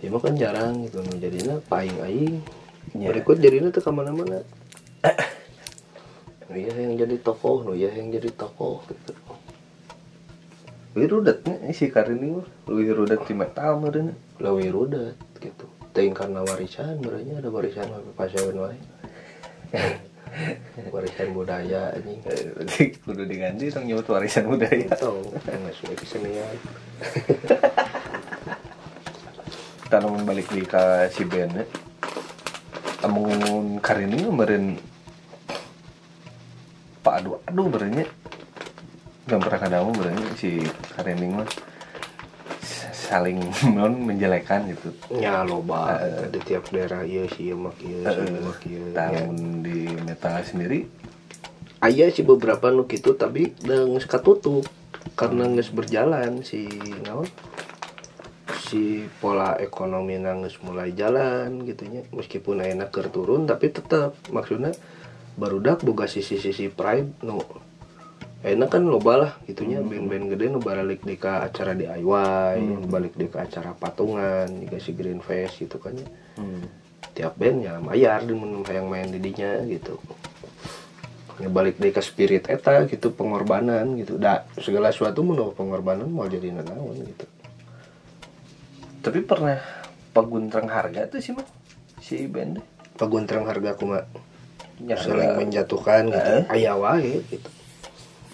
[0.05, 2.37] ya mah kan jarang gitu nu jadinya paing aing
[2.93, 3.09] Ya.
[3.11, 4.45] berikut jadinya tuh ke mana-mana
[6.47, 9.17] nu iya yang jadi tokoh nu iya yang jadi tokoh gitu
[10.95, 12.47] Wih rudatnya si Karini mah.
[12.71, 14.15] Wih rudat di metal meureun.
[14.39, 18.79] lebih rudet gitu ting karena warisan berarti ada warisan sampai pasawan wae
[20.95, 22.19] warisan budaya anjing
[23.07, 24.91] kudu diganti tong nyebut warisan budaya.
[24.91, 26.57] atau nggak sudah kesenian
[29.95, 31.63] Kalau balik di ke si Ben ya.
[33.07, 34.75] Amun Karini mah meureun
[36.99, 38.03] Pak aduh aduh berenya
[39.31, 40.67] Gak pernah kadang berenya si
[40.99, 41.47] Karini mah.
[42.91, 43.39] Saling
[43.79, 44.91] non menjelekan gitu.
[45.15, 48.83] Ya loba eta di tiap daerah iya sih iya mak iya sih iya mak iya.
[48.83, 48.91] Ya.
[48.99, 50.91] tahun di metal sendiri.
[51.79, 54.67] Aya sih beberapa nu gitu tapi udah geus katutup
[55.15, 56.67] karena geus berjalan si
[57.07, 57.31] naon
[58.75, 64.75] si pola ekonomi nangis mulai jalan gitunya meskipun ayeuna keur turun tapi tetap maksudnya
[65.39, 67.39] barudak boga sisi-sisi pride nu
[68.43, 73.31] ayeuna kan loba lah gitunya band-band gede nu balik di acara DIY nu balik di
[73.31, 76.11] acara patungan juga si Green Face gitu kan ya
[77.15, 80.03] tiap band ya mayar di hayang main di dinya gitu.
[81.39, 84.19] Ya balik ke spirit eta gitu pengorbanan gitu.
[84.19, 87.27] Da segala sesuatu menurut pengorbanan mau jadi nanawan gitu
[89.05, 89.61] tapi pernah
[90.17, 91.45] paguntrang harga tuh sih mah
[92.01, 92.65] si band teh.
[92.97, 94.05] paguntrang harga aku mah
[94.83, 96.19] Ya, saling menjatuhkan gitu.
[96.19, 96.45] Eh.
[96.51, 97.47] aya wae gitu.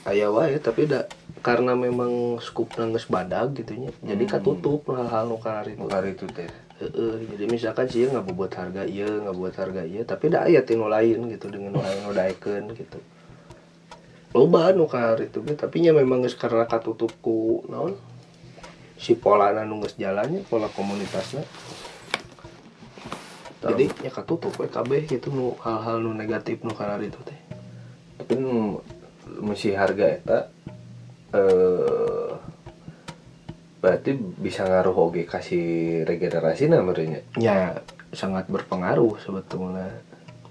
[0.09, 1.05] Aya wae tapi da
[1.45, 5.85] karena memang skup geus badag gitunya jadi katutup hal-hal nu karari itu.
[5.85, 6.49] Hari itu teh.
[6.81, 10.65] Heeh, jadi misalkan sih nggak buat harga iya nggak buat harga iya tapi da aya
[10.65, 12.99] tinu lain gitu dengan nu daekeun gitu.
[14.33, 18.01] Loba nu karari itu tapi nya memang karena katutup ku naon
[19.01, 21.41] si pola nu geus jalannya pola komunitasnya.
[23.65, 27.41] Jadi ya katutup we kabeh gitu nu hal-hal nu negatif nu karari itu teh.
[28.21, 28.85] Tapi nu
[29.41, 30.39] mesti harga eta
[31.33, 32.29] eh
[33.81, 37.81] berarti bisa ngaruh oge kasih regenerasi namanya ya
[38.13, 39.89] sangat berpengaruh sebetulnya.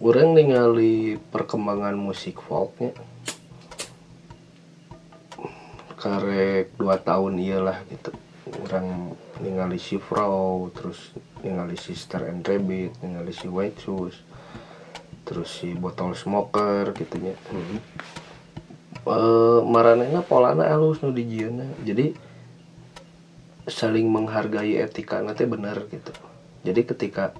[0.01, 2.97] Orang ningali perkembangan musik folknya.
[5.99, 8.15] Karek dua tahun iyalah gitu
[8.65, 11.13] orang ningali si Frau terus
[11.45, 14.15] ningali Sister and Rabbit ningali si White Shoes
[15.25, 17.37] terus si Botol Smoker gitunya
[19.09, 22.13] eh maranehna polana halus nu dijieuna jadi
[23.69, 26.11] saling menghargai etika nanti bener gitu.
[26.65, 27.31] Jadi ketika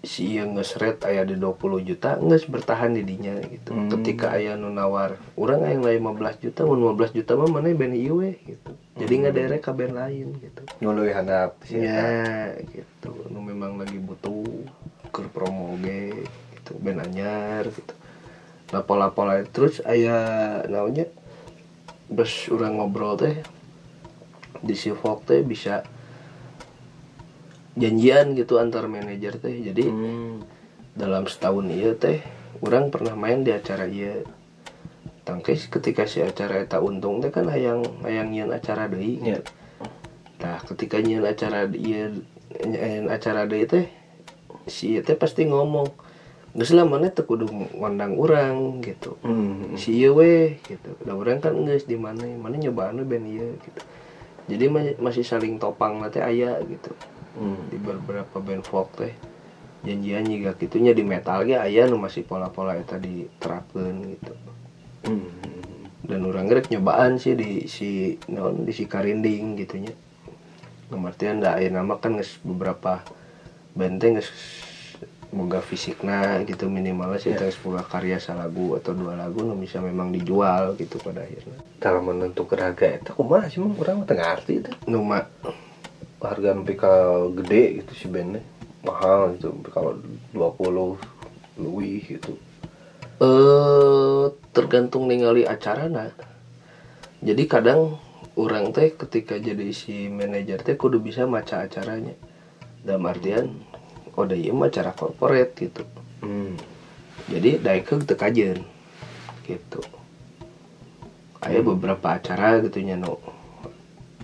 [0.00, 3.76] si yang ngesret ayah di 20 juta nges bertahan di dinya gitu.
[3.76, 3.92] Hmm.
[3.92, 7.94] ketika ayah nu nawar orang yang lain 15 juta mun 15 juta mah mana band
[8.00, 8.72] ieu we gitu.
[8.96, 10.62] Jadi nggak derek ke band lain gitu.
[10.80, 13.12] Nulu handap sih ya gitu.
[13.28, 14.40] Nu memang lagi butuh
[15.12, 16.72] ke promo gitu.
[16.80, 17.92] Band anyar gitu.
[18.72, 21.12] Nah pola-pola itu terus ayah naunya
[22.08, 23.36] bes orang ngobrol teh
[24.64, 24.88] di si
[25.28, 25.84] teh bisa
[27.80, 30.44] janjian gitu antar manajer teh jadi Hmm.
[30.92, 32.20] dalam setahun iya teh
[32.60, 34.20] orang pernah main di acara iya
[35.22, 39.40] tangkis ketika si acara eta untung teh kan hayang hayang nyian acara deui Iya.
[39.40, 39.50] gitu.
[40.40, 42.08] Nah, ketika nyian acara iya
[42.60, 43.86] nyian acara deui teh
[44.66, 45.88] si ieu teh pasti ngomong
[46.50, 49.14] geus lah mana teu kudu ngundang urang gitu.
[49.22, 49.78] Hmm.
[49.78, 50.90] Si ieu we gitu.
[51.00, 53.80] Da urang kan geus di mana mana nyobaan band ieu gitu.
[54.50, 56.90] Jadi ma- masih saling topang nanti aya gitu
[57.40, 57.72] Hmm.
[57.72, 59.16] di beberapa band folk teh
[59.80, 64.34] janjian juga gitunya di metal ge aya nu masih pola-pola eta diterapkeun gitu.
[65.08, 65.32] Hmm.
[66.04, 69.96] dan orang gerek nyobaan sih di si non di si karinding gitunya.
[70.92, 73.00] Ngemartian da aya nama kan geus beberapa
[73.72, 74.28] band teh geus
[75.32, 80.12] boga fisikna gitu minimalnya sih teh boga karya salagu atau dua lagu nu bisa memang
[80.12, 81.56] dijual gitu pada akhirnya.
[81.80, 84.74] Dalam menentukan harga eta kumaha sih mah urang mah teu ngarti teh.
[84.92, 85.24] Nu mah
[86.20, 86.92] harga ka
[87.40, 88.44] gede gitu si bandnya.
[88.80, 89.92] Mahal gitu Sampai kalau
[90.32, 91.00] 20
[91.60, 92.32] lebih gitu.
[93.20, 96.12] Eh tergantung ningali acarana
[97.20, 98.00] jadi kadang
[98.32, 102.16] orang teh ketika jadi si manajer teh kudu bisa maca acaranya.
[102.80, 103.52] Dalam artian
[104.16, 105.84] oh da mah acara corporate gitu.
[106.20, 106.56] Hmm.
[107.28, 108.60] jadi daekkeun teu kajeun
[109.44, 109.80] gitu.
[111.40, 113.16] Aya beberapa acara gitu nya nu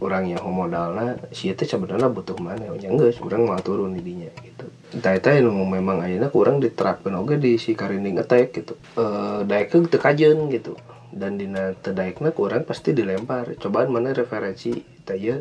[0.01, 4.28] orang yang modalna si teh sebenarnya butuh mana nya geus urang mau turun di dinya
[4.44, 4.68] gitu.
[4.92, 8.74] Entah eta nu memang ayeuna kurang diterapkan oge di si karinding attack gitu.
[8.97, 10.76] Eh daekkeun teu kajeun gitu.
[11.09, 13.57] Dan dina teu daekna kurang pasti dilempar.
[13.57, 14.76] Cobaan mana referensi
[15.09, 15.40] teh ieu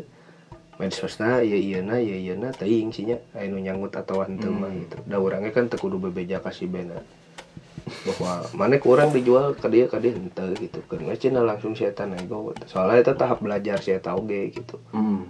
[0.80, 4.96] medsosna ieu ieuna ieu ieuna teuing nya aya nu nyangut atau henteu mah gitu.
[5.04, 6.96] Da urangnya kan teu kudu bebeja ka si bena
[7.86, 10.82] bahwa mana kurang dijual ke dia ke dia henteu gitu.
[10.90, 14.82] Karena cina langsung si eta nego soalnya itu tahap belajar si eta oge gitu.
[14.90, 15.26] Hmm.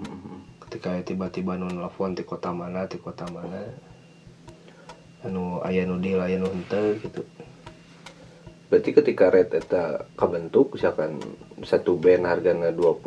[0.67, 3.71] ketika tiba-tiba nu nelfon di kota mana di kota mana
[5.23, 7.23] anu aya nu deal aya nu henteu gitu.
[8.67, 11.23] Berarti ketika rate eta kabentuk misalkan
[11.63, 12.99] satu band hargana 20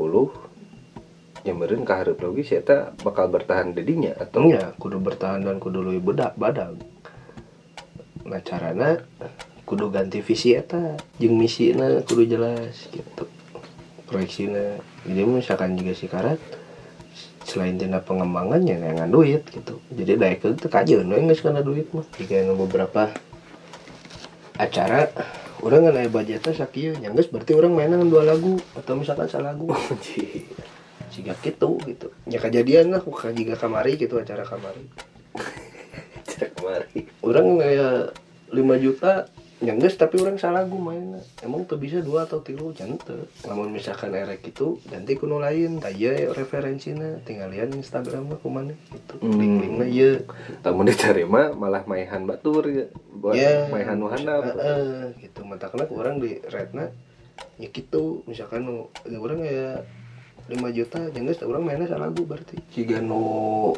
[1.44, 4.48] nyamberin ka hareup lagi si eta bakal bertahan dedinya atau?
[4.48, 6.80] Ya kudu bertahan dan kudu lebih bedak badag
[8.28, 9.00] nah carana
[9.70, 13.30] kudu ganti visi eta jeung misina kudu jelas gitu.
[14.10, 16.42] Proyeksina jadi misalkan juga si karat
[17.46, 19.78] selain tina pengembangannya nengan duit gitu.
[19.94, 22.06] Jadi daek itu kajian we geus kana duit mah.
[22.18, 23.14] Jika anu beberapa
[24.58, 25.14] acara
[25.62, 29.70] orang nggak budgetnya sakieu nya geus berarti orang mainan dua lagu atau misalkan salagu
[31.14, 32.10] jika gitu gitu.
[32.26, 34.90] Ya kejadian lah jika kamari gitu acara kamari
[36.30, 37.10] cek kemari.
[37.26, 38.14] Orang kayak
[38.54, 41.20] 5 juta yang geus tapi orang salah gue mainnya.
[41.44, 46.00] Emang tuh bisa dua atau tiga cantik namun misalkan erek itu ganti kuno lain tak
[46.00, 47.20] iya referensinya.
[47.28, 49.20] Tinggal lihat instagram mah kumana gitu.
[49.20, 49.36] Hmm.
[49.36, 50.12] link linknya iya
[50.64, 52.88] tamu diterima malah maihan batur ya.
[53.12, 55.44] Buat Ya, maihan wahana eh, eh, gitu.
[55.44, 56.88] Matakna orang di redna
[57.60, 58.24] ya gitu.
[58.32, 58.64] Misalkan
[59.04, 59.84] ya orang ya
[60.48, 62.56] 5 juta jangan orang mainnya salah gue berarti.
[62.72, 63.76] Jika nu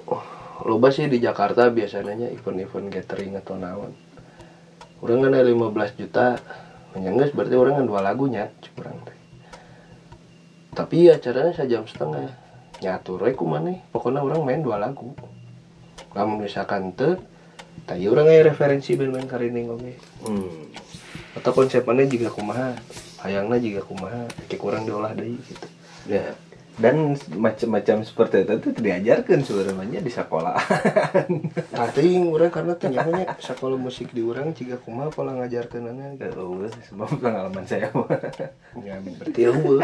[0.65, 3.91] loba sih di Jakarta biasanya event-event gathering atau naon.
[5.01, 6.37] Orang kan ada 15 juta
[6.93, 9.17] menyanggas berarti orang kan dua lagunya curang teh.
[10.77, 12.29] Tapi acaranya sejam setengah.
[12.81, 15.13] Nyatur we kumana pokoknya orang main dua lagu.
[16.13, 17.17] Kamu misalkan te
[17.85, 19.91] tadi orang kayak referensi band-band karining oke
[20.27, 21.39] hmm.
[21.39, 22.75] atau konsepannya juga kumaha
[23.23, 25.67] hayangnya juga kumaha kayak kurang diolah deh gitu.
[26.09, 26.35] Ya
[26.79, 30.55] dan macam-macam seperti itu tuh diajarkan sebenarnya di sekolah
[31.75, 36.63] tapi orang karena ternyata sekolah musik di orang jika kumaha pola ngajarkan anak gitu.
[36.63, 38.07] oh, semua pengalaman saya mah.
[38.79, 39.83] ya berarti eueuh.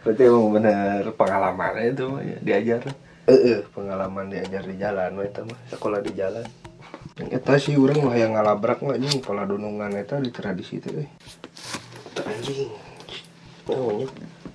[0.00, 2.82] berarti emang bener pengalamannya itu mah ya, diajar
[3.30, 6.42] Eh, pengalaman diajar di jalan we eta mah sekolah di jalan
[7.20, 11.06] eta sih orang mah yang ngalabrak mah anjing pola dunungan eta di tradisi euy.
[12.16, 12.74] Teu anjing
[13.70, 14.08] namanya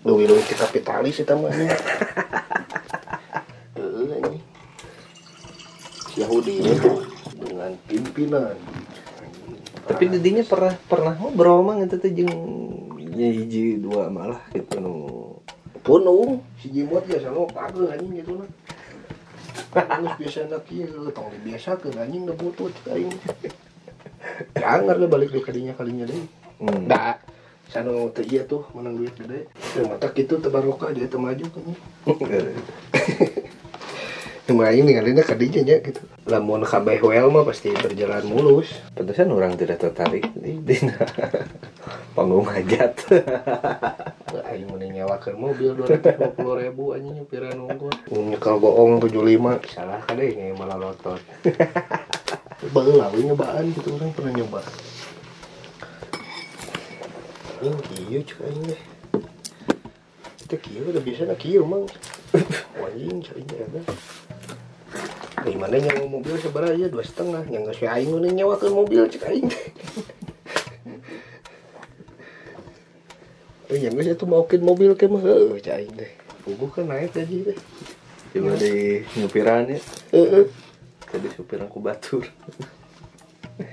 [0.05, 1.65] duit duit kapitalis eta mah anjing.
[3.81, 4.41] Heeh, anjing.
[6.13, 6.91] Si Yahudi itu
[7.41, 8.53] dengan pimpinan.
[9.89, 12.37] Tapi didinya pernah pernah ngobrol mah itu tuh jeung
[13.17, 14.93] ya hiji dua malah gitu nu.
[15.81, 18.49] Punung si Jimot ya sama pagel anjing gitu lah
[19.75, 23.09] Terus biasa nak kieu tong dibiasakeun anjing da butut aing.
[24.61, 26.15] Jangan lah balik di kalinya kalinya deh.
[26.61, 26.87] hmm.
[27.71, 29.49] Sanu teu ieu tuh menang duit gede.
[29.85, 31.63] Mata kitu teu barokah dia teu maju kan.
[34.45, 36.05] Cuma ini ngalina kadinya nya gitu.
[36.29, 38.77] Lamun kabeh well mah pasti berjalan mulus.
[38.93, 40.93] Pantesan orang tidak tertarik di dina
[42.13, 42.93] panggung hajat.
[44.45, 47.89] Aing mending nyewakeun mobil 250 ribu anjing nyupiran unggul.
[48.13, 51.17] Nyekel bohong 75 salah kan deh nge malah lotot.
[52.65, 54.61] We nyobaan gitu orang pernah nyoba.
[57.63, 58.75] Ini kieu cek aing.
[60.43, 61.87] Kita kieu udah biasa nak kieu mang.
[62.79, 63.81] Anjing cing ada.
[65.45, 69.05] Di mana nyawa mobil seberapa ya dua setengah yang nggak sesuai aing mending nyewakeun mobil
[69.05, 69.65] cek aing deh.
[73.65, 75.57] Eh, yang itu maukin mobil ke mah heuh.
[76.45, 77.57] Bubuh kan naik aja deh.
[78.35, 79.79] Cuma di nyupiran ya.
[80.13, 80.45] Heeh.
[81.09, 82.27] Tadi supiran ku batur.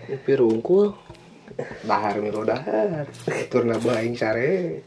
[0.09, 0.97] Supir unggul.
[1.85, 3.07] Dahar milo dahar.
[3.53, 4.83] Turna aing sare.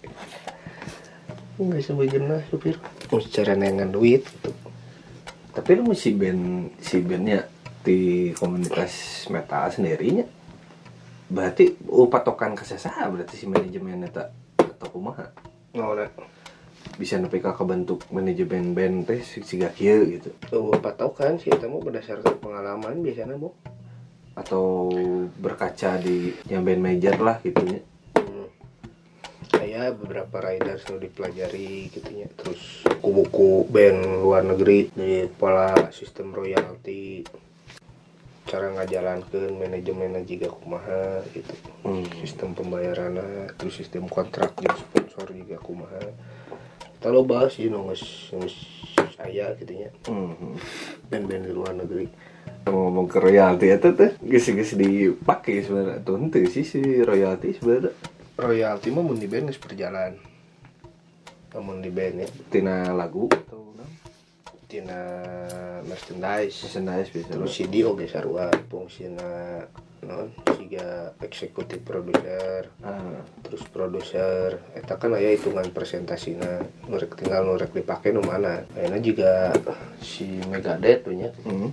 [1.56, 2.76] Enggak sebagian supir.
[3.08, 4.52] Secara nengan duit gitu.
[5.56, 7.48] Tapi lu si band si bandnya
[7.86, 10.26] di komunitas metal sendirinya
[11.30, 15.30] berarti oh, patokan kesesah berarti si manajemen eta atau kumaha
[15.76, 16.08] Nah, udah.
[16.96, 21.84] bisa nepi ka kebentuk manajemen band teh si kieu gitu Tuh patokan sih kita mau
[21.84, 23.52] berdasarkan pengalaman biasanya mau.
[24.36, 24.92] Atau
[25.40, 27.80] berkaca di yang band major lah gitunya
[28.16, 28.48] Hmm.
[29.48, 32.28] Kayak beberapa rider selalu dipelajari gitu ya.
[32.36, 37.24] Terus buku-buku band luar negeri di pola sistem royalti
[38.46, 42.06] cara ngajalankan manajemen juga kumaha gitu Hmm.
[42.22, 43.18] sistem pembayaran
[43.58, 46.02] terus sistem kontrak jeung sponsor juga kumaha
[46.98, 48.30] kita lo bahas sih nunggus
[49.18, 50.62] saya gitu ya Hmm.
[51.10, 52.06] band-band di luar negeri
[52.66, 56.02] ngomong ke royalti itu tuh geus dipakai sebenarnya.
[56.02, 57.94] Tuh henteu sih si royalti sebenarnya.
[58.36, 60.18] Royalti mah mun di band geus berjalan
[61.56, 62.28] namun di band ya?
[62.52, 63.72] Tina lagu atau
[64.68, 65.02] tina
[65.88, 66.68] merchandise.
[66.68, 67.32] Merchandise biasa.
[67.32, 69.64] Terus CD oge sarua fungsina
[70.06, 70.30] non
[70.60, 72.68] siga eksekutif produser.
[72.84, 73.24] Ah.
[73.40, 76.60] Terus produser eta kan aya hitungan presentasina
[76.92, 78.68] nurek tinggal nurek dipake nu mana.
[78.76, 79.56] Ayeuna juga
[80.04, 81.32] si Megadeth punya.
[81.48, 81.72] Hmm.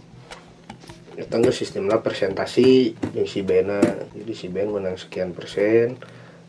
[1.16, 3.80] Eta geus sistemna presentasi jeung si bena
[4.16, 6.00] jadi si ben menang sekian persen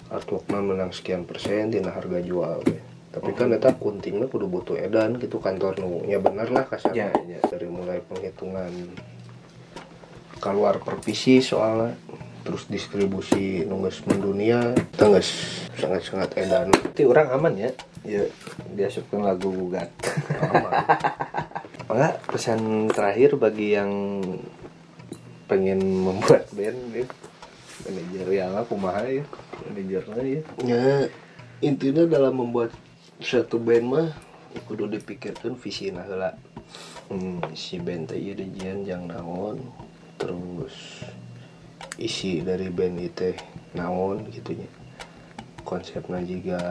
[0.08, 2.80] artworkna menang sekian persen dina harga jual we.
[3.14, 7.12] tapi kan eta kuntingna kudu butuh edan gitu kantor nu nya bener lah kasar Ya,
[7.28, 7.42] ya.
[7.46, 8.72] dari mulai penghitungan
[10.42, 11.96] keluar pervisi soalnya
[12.44, 15.32] terus distribusi nunggus mendunia tengges
[15.80, 16.68] sangat-sangat edan.
[16.76, 17.72] Berarti orang aman ya?
[18.04, 18.24] Ya
[18.76, 19.88] diasupkan lagu gugat.
[20.44, 20.72] Aman.
[21.94, 23.92] Enggak pesan terakhir bagi yang
[25.54, 27.06] pengen membuat band ya.
[27.86, 29.24] Manajer yang aku mahal ya.
[29.70, 30.42] Manajernya ya.
[30.66, 30.86] Ya
[31.62, 32.74] intinya dalam membuat
[33.22, 34.10] satu band mah
[34.66, 36.34] kudu dipikirkan visi nah heula.
[37.14, 39.62] Hmm, si band teh ieu dijian jang naon
[40.18, 41.06] terus
[42.02, 43.38] isi dari band itu
[43.78, 44.66] naon gitunya
[45.62, 46.62] konsepnya juga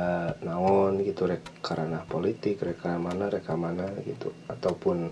[0.42, 4.34] naon gitu rek karena politik rek mana rek mana gitu.
[4.50, 5.06] Ataupun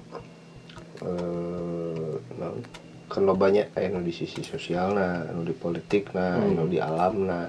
[1.06, 6.78] eh naon kan lo banyak anu di sisi sosial nah di politik nah anu di
[6.78, 7.46] alam nah.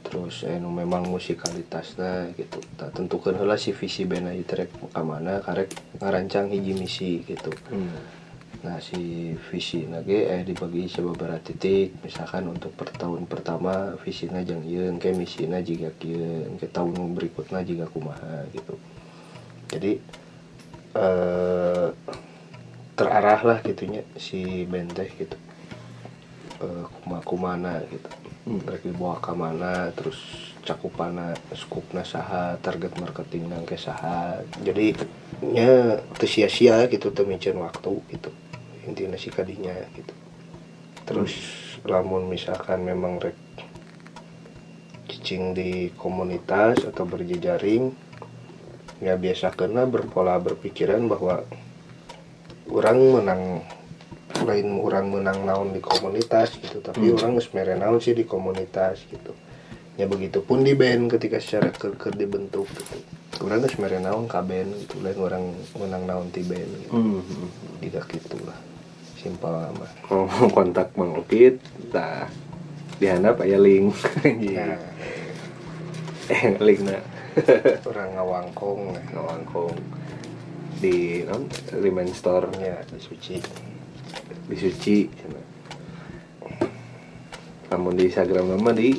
[0.00, 2.58] Terus anu memang musikalitas nah gitu.
[2.74, 7.52] Tak tentukan heula si visi band aja rek ka mana karek ngarancang hiji misi gitu.
[8.64, 12.00] Nah si visi nage eh dibagi beberapa titik.
[12.02, 17.60] Misalkan untuk per tahun pertama visinya jang ieu ke misina jika kieu ke tahun berikutnya
[17.62, 18.74] jika kumaha gitu.
[19.68, 20.00] Jadi
[20.96, 21.86] eh
[23.00, 25.36] terarah lah gitunya si benteh gitu.
[26.60, 28.10] Eh kuma kumana gitu.
[28.68, 30.20] Rek dibawa ke mana terus
[30.60, 34.44] cakupana skupna saha target marketing nang ke saha.
[34.60, 34.92] Jadi
[35.40, 38.28] nya sia-sia gitu teu micin waktu gitu.
[38.84, 40.12] Intinya sih kadinya gitu.
[41.08, 41.32] Terus
[41.88, 43.40] lamun misalkan memang rek
[45.08, 47.90] cicing di komunitas atau berjejaring
[49.00, 51.48] ya biasa kena berpola berpikiran bahwa
[52.70, 53.42] orang menang
[54.40, 59.04] lain orang menang naon di komunitas gitu tapi orang geus mere naon sih di komunitas
[59.10, 59.34] gitu.
[59.98, 62.96] Ya begitupun di band ketika secara keker dibentuk gitu.
[63.44, 65.44] Orang geus mere naon ka band gitu lain orang
[65.76, 66.94] menang naon di band gitu.
[67.84, 68.58] Tidak gitulah
[69.20, 70.24] simpel amat oh
[70.56, 71.60] kontak Bang Okit
[71.92, 72.24] tah
[72.96, 73.96] dihandap aya link.
[74.24, 74.76] Nah,
[76.32, 77.00] eh link na.
[77.88, 78.92] Orang ngawangkong.
[79.16, 79.99] Ngawangkong
[80.80, 81.44] di non
[81.76, 82.48] Remain Store.
[82.56, 83.36] Ya di suci.
[84.48, 85.06] Di Suci.
[87.70, 88.90] Namun di Instagram nama di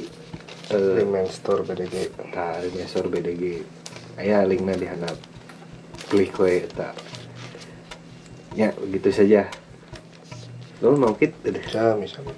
[0.71, 3.43] eh, Remain Store BDG tah Remain Store BDG
[4.21, 5.17] aya linknya di handap
[6.07, 6.93] klik we eta
[8.55, 9.49] ya begitu saja.
[10.79, 11.35] Lo mau kit?
[11.43, 11.65] Udah.
[11.67, 12.33] Ya misalnya